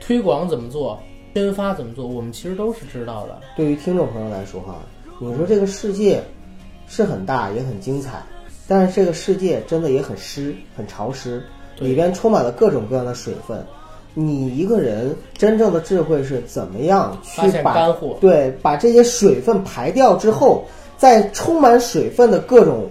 [0.00, 0.98] 推广怎么做，
[1.36, 3.38] 宣发怎么做，我们其实都是知道的。
[3.54, 4.76] 对于听众朋友来说哈，
[5.18, 6.22] 你说这个世界
[6.88, 8.22] 是很大也很精彩，
[8.66, 11.44] 但是这个世界真的也很湿、很潮湿，
[11.78, 13.62] 里边充满了各种各样的水分。
[14.14, 20.64] 你一个人真正的智慧是怎么样去把干货对把这些水分排掉之后，
[20.96, 22.88] 在充满水分的各种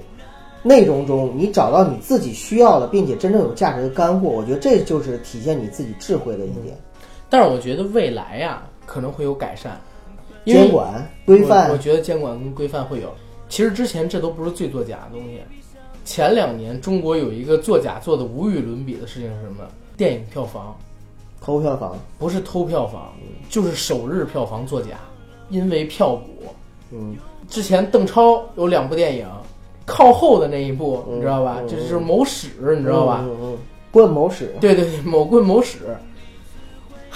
[0.62, 4.30] 内容中，你找到你自己需要的，并且真正有价值的干货。
[4.30, 6.78] 我觉得这就是体现你自己智慧的一点。
[7.30, 9.80] 但是我觉得未来呀、可能会有改善，
[10.46, 13.14] 监管规范我我觉得监管跟规范会有。
[13.50, 15.42] 其实之前这都不是最作假的东西。
[16.04, 19.64] 前两年中国有一个作假做的无与伦比的事情是什么？
[19.98, 20.76] 电影票房
[21.42, 23.14] 偷票房，不是偷票房，
[23.50, 25.00] 就是首日票房作假，
[25.50, 26.28] 因为票补。
[26.92, 27.16] 嗯，
[27.48, 29.28] 之前邓超有两部电影，
[29.86, 31.58] 靠后的那一部嗯你知道吧？
[31.62, 33.26] 嗯这就是某史，你知道吧？
[33.92, 34.56] 棍某史。
[34.60, 35.80] 对对对，某棍某屎，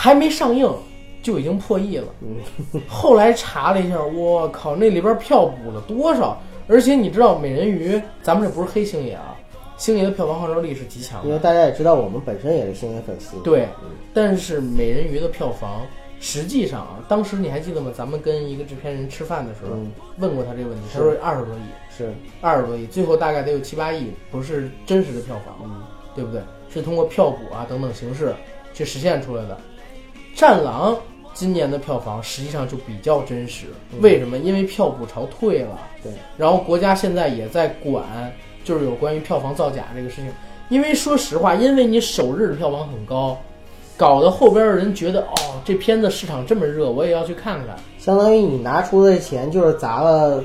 [0.01, 0.73] 还没上映
[1.21, 2.07] 就已经破亿了。
[2.21, 6.41] 嗯 后来查了一下，我靠，那里边票补了多少？
[6.69, 9.35] 而且你知道，美人鱼，咱们这不是黑星爷啊，
[9.75, 11.27] 星爷的票房号召力是极强的。
[11.27, 13.37] 因为大家也知道，我们本身也是星爷粉丝。
[13.43, 13.67] 对，
[14.13, 15.81] 但是美人鱼的票房，
[16.21, 17.91] 实际上啊，当时你还记得吗？
[17.93, 21.59] 咱们跟一个制片人吃饭的时候，嗯问过他这个问题，他说二十多亿。
[21.97, 25.83] 是，二十多亿，最后大概得有七八亿，不是真实的票房，嗯
[26.15, 26.41] 对不对？
[26.69, 28.33] 是通过票补啊等等形式
[28.73, 29.57] 去实现出来的。
[30.35, 30.97] 战狼
[31.33, 33.65] 今年的票房实际上就比较真实，
[34.01, 34.37] 为什么？
[34.37, 38.03] 因为票补潮退了，对，然后国家现在也在管，
[38.63, 40.27] 就是有关于票房造假这个事情。
[40.69, 43.37] 因为说实话，因为你首日的票房很高，
[43.97, 47.75] 搞得后边的人觉得哦，这片子市场这么热，我也要去看看。
[47.97, 50.43] 相当于你拿出的钱就是砸了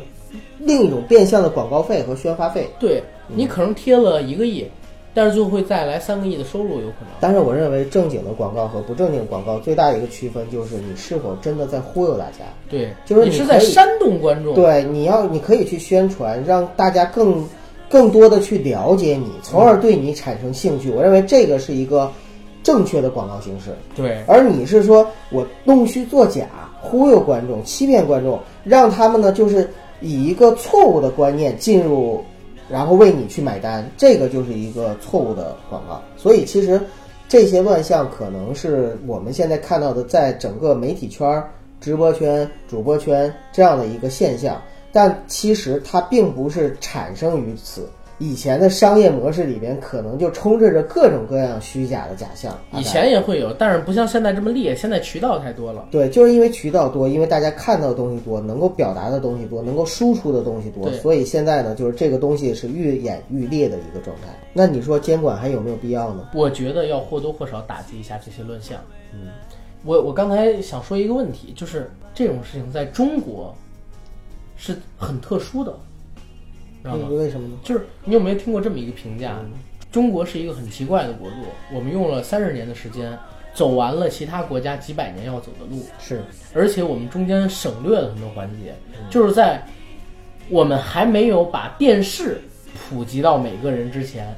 [0.59, 2.69] 另一种变相的广告费和宣发费。
[2.79, 4.67] 对你可能贴了一个亿，
[5.15, 7.15] 但是最后会带来三个亿的收入，有可能。
[7.21, 12.45] 但是我认为正经的广告和不正经的广告最大的一个区分就是你是否真的在忽悠大家。
[12.69, 14.55] 对，就是你你是在煽动观众。
[14.55, 17.43] 对，你要你可以去宣传，让大家更
[17.89, 20.91] 更多的去了解你，从而对你产生兴趣。
[20.91, 22.11] 我认为这个是一个
[22.65, 23.71] 正确的广告形式。
[23.95, 26.47] 对而你是说我弄虚作假，
[26.81, 32.21] 忽悠观众，欺骗观众，让他们呢就是以一个错误的观念进入，
[32.69, 36.03] 然后为你去买单，这个就是一个错误的广告。
[36.17, 36.81] 所以其实
[37.29, 41.43] 这些乱象可能是我们现在看到的，在整个媒体圈、
[41.81, 44.61] 直播圈、主播圈这样的一个现象，
[44.93, 47.89] 但其实它并不是产生于此。
[48.19, 52.57] 以前的商业模式里边，可能就充斥着各种各样虚假的假象。
[52.73, 55.89] 以前也会有，但是不像现在这么烈，现在渠道太多了。
[55.91, 64.29] 对，就是因为渠道多，因为大家看到的东西多，能够表达的东西多，能够输出的东西多，对所以现在呢，就是这个东西是愈演愈烈的一个状态。
[64.53, 66.29] 那你说监管还有没有必要呢？
[66.35, 68.79] 我觉得要或多或少打击一下这些乱象。
[69.13, 69.31] 嗯，
[69.85, 73.53] 我我刚才想说一个问题，就是这种事情在中国
[74.57, 75.75] 是很特殊的，
[76.85, 77.09] 知道吗？
[77.11, 77.55] 为什么呢？
[77.63, 79.39] 就是你有没有听过这么一个评价？
[79.91, 81.37] 中国是一个很奇怪的国度，
[81.73, 83.17] 我们用了三十年的时间
[83.55, 86.23] 走完了其他国家几百年要走的路，是，
[86.53, 88.75] 而且我们中间省略了很多环节，
[89.09, 89.65] 就是在
[90.51, 92.41] 我们还没有把电视
[92.75, 94.35] 普及到每个人之前，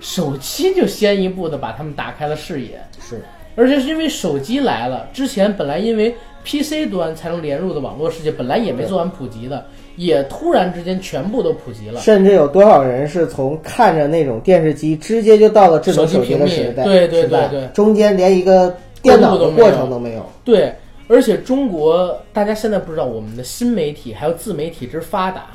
[0.00, 2.82] 手机就先一步的把他们打开了视野。
[2.98, 3.22] 是，
[3.54, 6.12] 而且是因为手机来了，之前本来因为
[6.44, 9.66] PC 端才能连入的网络世界，本来也没做完普及的，
[9.96, 12.00] 也突然之间全部都普及了。
[12.00, 20.24] 甚至有多少人是从看着那种电视机，直接就到了智能手机的时代，对对对对中间连一个电脑的过程都没有。
[20.44, 20.72] 对，
[21.08, 25.46] 而且中国大家现在不知道，我们的新媒体还有自媒体之发达，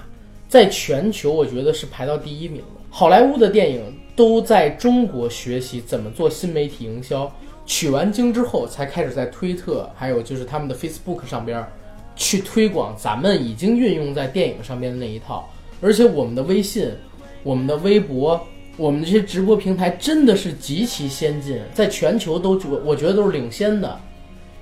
[0.47, 2.81] 在全球我觉得是排到第一名的。
[2.89, 3.81] 好莱坞的电影
[4.15, 7.31] 都在中国学习怎么做新媒体营销，
[7.69, 11.71] 取完经之后，才开始在推特还有就是他们的 Facebook 上边儿
[12.15, 15.47] 去推广咱们已经运用在电影上边的那一套。
[15.79, 16.89] 而且我们的微信、
[17.43, 18.41] 我们的微博、
[18.75, 23.99] 我们这些直播平台真的是极其先进，在全球都觉我觉得都是领先的。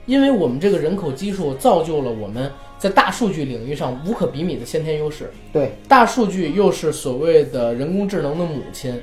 [0.06, 5.32] 因为我们这个人口基数造就了我们在大数据领域上无可比拟的先天优势。
[5.54, 8.94] 对，大数据又是所谓的人工智能的母亲，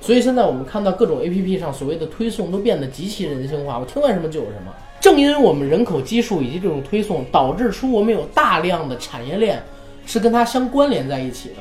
[0.00, 4.72] 所以现在我们看到各种 APP 上所谓的推送都变得极其人性化，我听完什么就有什么。
[5.00, 9.62] 正因为我们人口基数以及这种推送，导致出我们有大量的产业链
[10.06, 11.56] 是跟它相关联在一起的。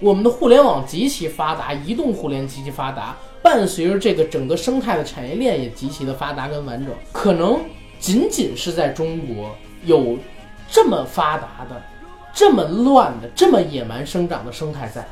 [0.00, 6.94] 我们的互联网极其发达，移动互联极其发达，伴随着这个整个生态的产业链也极其的发达跟完整。
[7.12, 7.58] 可能
[7.98, 9.50] 仅仅是在中国
[9.84, 10.16] 有
[10.68, 11.82] 这么发达的、
[12.32, 15.04] 这么乱的、这么野蛮生长的生态在，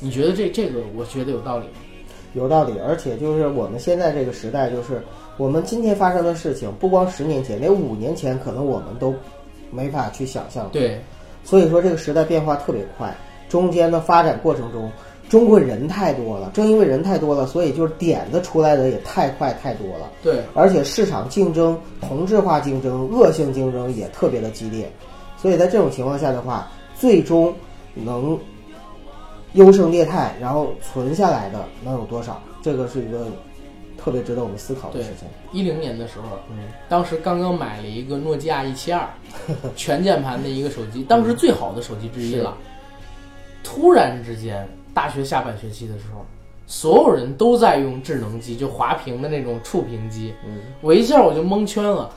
[0.00, 1.72] 你觉得这这个我觉得有道理吗？
[2.34, 5.02] 有道理，而且就是我们现在这个时代，就是
[5.36, 9.14] 我们今天发生的事情，不光十年前，连五年前可能我们都
[9.70, 10.68] 没法去想象。
[10.72, 11.00] 对，
[11.44, 13.14] 所以说这个时代变化特别快，
[13.48, 14.90] 中间的发展过程中，
[15.28, 24.90] 中国人太多了，正因为人太多了，所以就是点子出来的也太快太多了，对，而且市场竞争、同质化竞争、恶性竞争也特别的激烈，
[25.36, 27.52] 所以在这种情况下的话，最终
[27.94, 28.38] 能
[29.54, 32.40] 优胜劣汰，然后存下来的能有多少？
[32.62, 33.26] 这个是一个
[33.98, 35.28] 特别值得我们思考的事情。
[35.52, 39.08] 一零年的时候，嗯，当时刚刚买了一个诺基亚一七二，
[39.76, 42.56] 全键盘的一个手机，当时最好的手机之一了。
[43.62, 46.24] 突然之间，大学下半学期的时候，
[46.66, 50.34] 所有人都在用智能机，就滑屏的那种触屏机。
[50.46, 52.10] 嗯，我一下我就蒙圈了。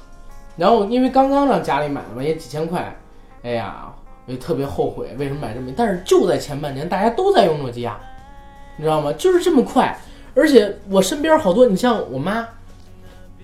[0.58, 2.96] 然后因为刚刚让家里买的嘛，也几千块，
[3.44, 3.94] 哎呀，
[4.26, 5.72] 我就特别后悔为什么买这么。
[5.76, 8.00] 但是就在前半年，大家都在用诺基亚，
[8.78, 9.14] 你知道吗？
[9.14, 9.98] 就是这么快。
[10.38, 12.46] 而且我身边好多，你像我妈，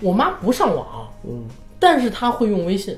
[0.01, 1.45] 我妈不上网，嗯，
[1.79, 2.97] 但是她会用微信，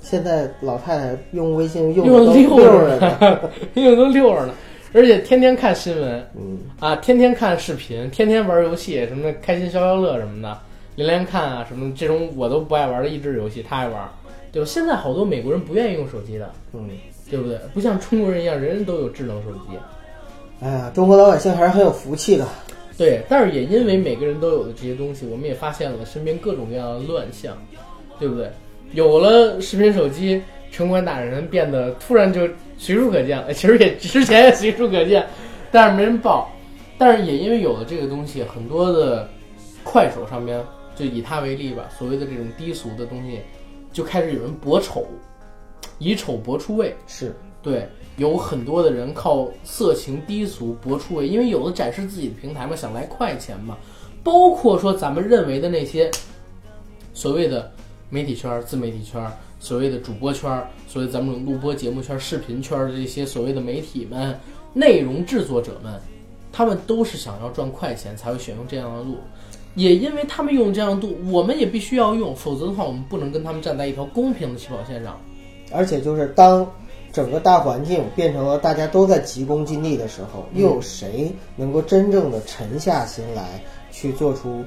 [0.00, 3.18] 现在老太太用微信用用的都溜着呢。
[3.20, 3.40] 呢，
[3.74, 4.54] 用都溜着呢，
[4.94, 10.58] 而且天天看新闻嗯，啊，天天看视频，天天玩游戏，什么开心消消乐什么的，
[10.94, 14.08] 连连看啊什么这种我都不爱玩的益智游戏，她爱玩，
[14.52, 14.66] 对吧？
[14.66, 16.88] 现在好多美国人不愿意用手机的，嗯，
[17.30, 17.58] 对不对？
[17.72, 19.76] 不像中国人一样，人人都有智能手机。
[20.60, 22.46] 哎呀，中国老百姓还是很有福气的。
[22.98, 27.56] 对，但是也因为每个人都有的这些东西，我们也发现了身边各种各样的乱象，
[28.18, 28.50] 对不对？
[28.92, 32.46] 有了视频手机，城管打人变得突然就
[32.76, 33.54] 随处可见了。
[33.54, 35.24] 其实也之前也随处可见，
[35.70, 36.50] 但是没人报。
[36.98, 39.26] 但是也因为有了这个东西，很多的
[39.82, 40.62] 快手上面，
[40.94, 43.38] 就以它为例吧，所谓的这种低俗的东西，
[43.92, 45.06] 就开始有人博丑，
[45.98, 46.94] 以丑博出位。
[47.06, 53.76] 是，对，有很多的人靠色情低俗博出位，因为有的展示自己的平台嘛，想来快钱嘛。
[54.22, 56.10] 包括说咱们认为的那些
[57.14, 57.72] 所谓的
[58.10, 64.38] 媒体圈、自媒体圈、所谓的主播圈、所谓咱们录播节目圈、视频圈的这些所谓的媒体们、
[64.74, 65.98] 内容制作者们，
[66.52, 69.16] 他们都是想要赚快钱才会选用这样的路。
[69.74, 75.18] 也因为他们用这样度，我们也必须要用，否则的话，我们不能跟他们站在一条公平的起跑线上。
[75.72, 76.68] 而且就是当
[77.12, 83.62] 整个大环境变成了大家都在急功近利的时候，嗯又有谁能够真正的沉下心来
[83.92, 84.64] 去做出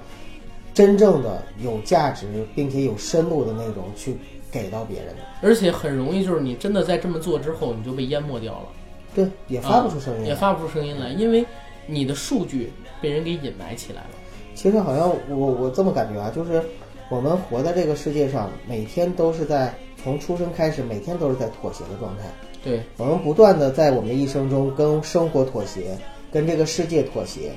[0.73, 2.25] 真正的有价值
[2.55, 4.15] 并且有深度的内容去
[4.49, 5.21] 给到别人呢？
[5.41, 8.67] 而且很容易，就是你真的在这么做之后，你就被淹没掉了，
[9.13, 10.23] 对，也发不出声音。
[10.23, 11.45] 啊也发不出声音来，因为
[11.85, 14.09] 你的数据被人给隐埋起来了。
[14.55, 16.61] 其实好像我我这么感觉啊，就是
[17.09, 22.23] 我们活在这个世界上，每天都是在从出生开始，每天都是在妥协的状态。
[22.63, 25.97] 对，我们不断的在我们的一生中跟生活妥协，
[26.31, 27.51] 跟这个世界妥协，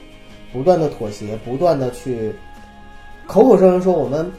[0.52, 2.32] 不断的妥协，不断的去
[3.26, 4.30] 口口声声说我们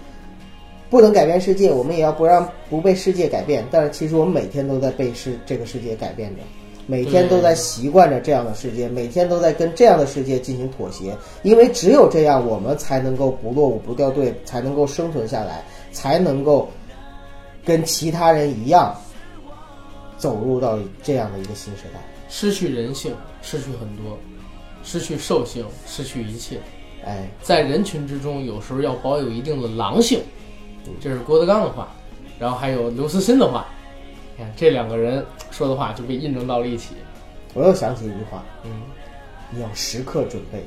[0.89, 3.65] 不能改变世界，我们也要不让不被世界改变。
[3.71, 6.41] 但是其实我们每天都在被世这个世界改变着，
[6.87, 11.15] 每天都在习惯着这样的世界，每天都在跟这样的世界进行妥协。
[11.43, 16.71] 因为只有这样，我们才能够不落伍、不掉队，才能够生存下来，才能够
[17.65, 18.95] 跟其他人一样
[20.17, 21.99] 走入到这样的一个新时代。
[22.29, 24.17] 失去人性，失去很多，
[24.83, 26.57] 失去兽性，失去一切。
[27.05, 30.21] 哎，在人群之中，有时候要保有一定的狼性，
[31.01, 31.89] 这是郭德纲的话，
[32.39, 33.67] 然后还有刘慈欣的话，
[34.37, 36.95] 你看这两个人说的话就被印证到了一起。
[37.53, 38.71] 我又想起一句话，嗯，
[39.49, 40.63] 你要时刻准备。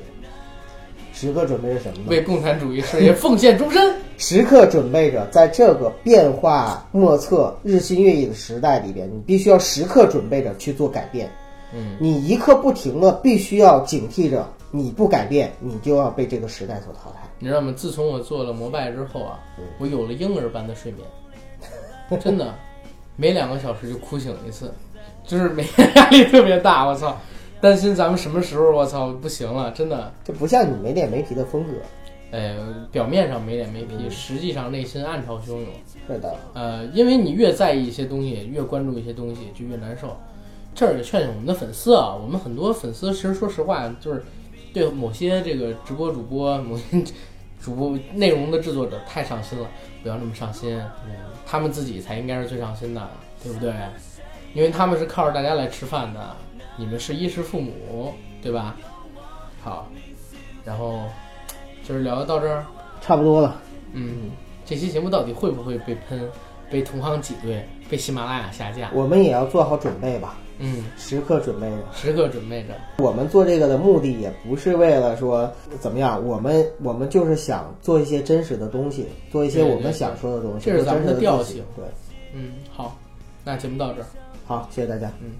[1.13, 2.05] 时刻准备着什么呢？
[2.07, 3.95] 为共产主义事业奉献终身。
[4.17, 11.29] 时刻准备着，在这个变化莫测、日新月异的时代里边，你必须要时刻准备着去做改变。
[11.73, 17.19] 嗯，你一刻不停的必须要警惕着，你不改变，你就要被这个时代所淘汰。
[17.39, 17.73] 你知道吗？
[17.75, 19.39] 自从我做了摩拜之后啊，
[19.79, 22.53] 我有了婴儿般的睡眠，真的，
[23.21, 24.73] 每两个小时就哭醒一次，
[25.23, 27.15] 就是每天压力特别大，我操，
[27.61, 30.11] 担心咱们什么时候我操不行了，真的。
[30.23, 31.73] 这不像你没脸没皮的风格。
[32.31, 32.55] 哎，
[32.91, 35.67] 表面上没脸没皮，实际上内心暗潮汹涌。
[36.07, 40.17] 是的，呃，因为你越在意一些东西，越关注一些东西，就越难受。
[40.73, 44.23] 这儿也劝劝我们的粉丝啊，我们很多粉丝其实说实话，就是
[44.73, 46.83] 对某些这个直播主播、某些
[47.61, 49.69] 主播内容的制作者太上心了，
[50.01, 50.81] 不要那么上心。
[51.45, 53.09] 他们自己才应该是最上心的，
[53.43, 53.73] 对不对？
[54.53, 56.35] 因为他们是靠着大家来吃饭的，
[56.75, 58.75] 你们是衣食父母，对吧？
[59.63, 59.87] 好，
[60.65, 61.03] 然后
[61.83, 62.65] 就是聊到这儿，
[62.99, 63.61] 差不多了。
[63.93, 64.31] 嗯，
[64.65, 66.27] 这期节目到底会不会被喷、
[66.69, 68.89] 被同行挤兑、被喜马拉雅下架？
[68.93, 71.77] 我们也要做好准备吧，嗯，时刻准备着。
[71.93, 72.75] 时刻准备着。
[72.99, 81.83] 我们做这个的目的也不是为了说怎么样，我们我们就是想做一些真实的东西，做一些我们想说的东西，这是咱们的调性对，
[82.35, 82.95] 嗯，好，
[83.43, 84.05] 那节目到这儿。
[84.45, 85.11] 好，谢谢大家。
[85.21, 85.31] 嗯。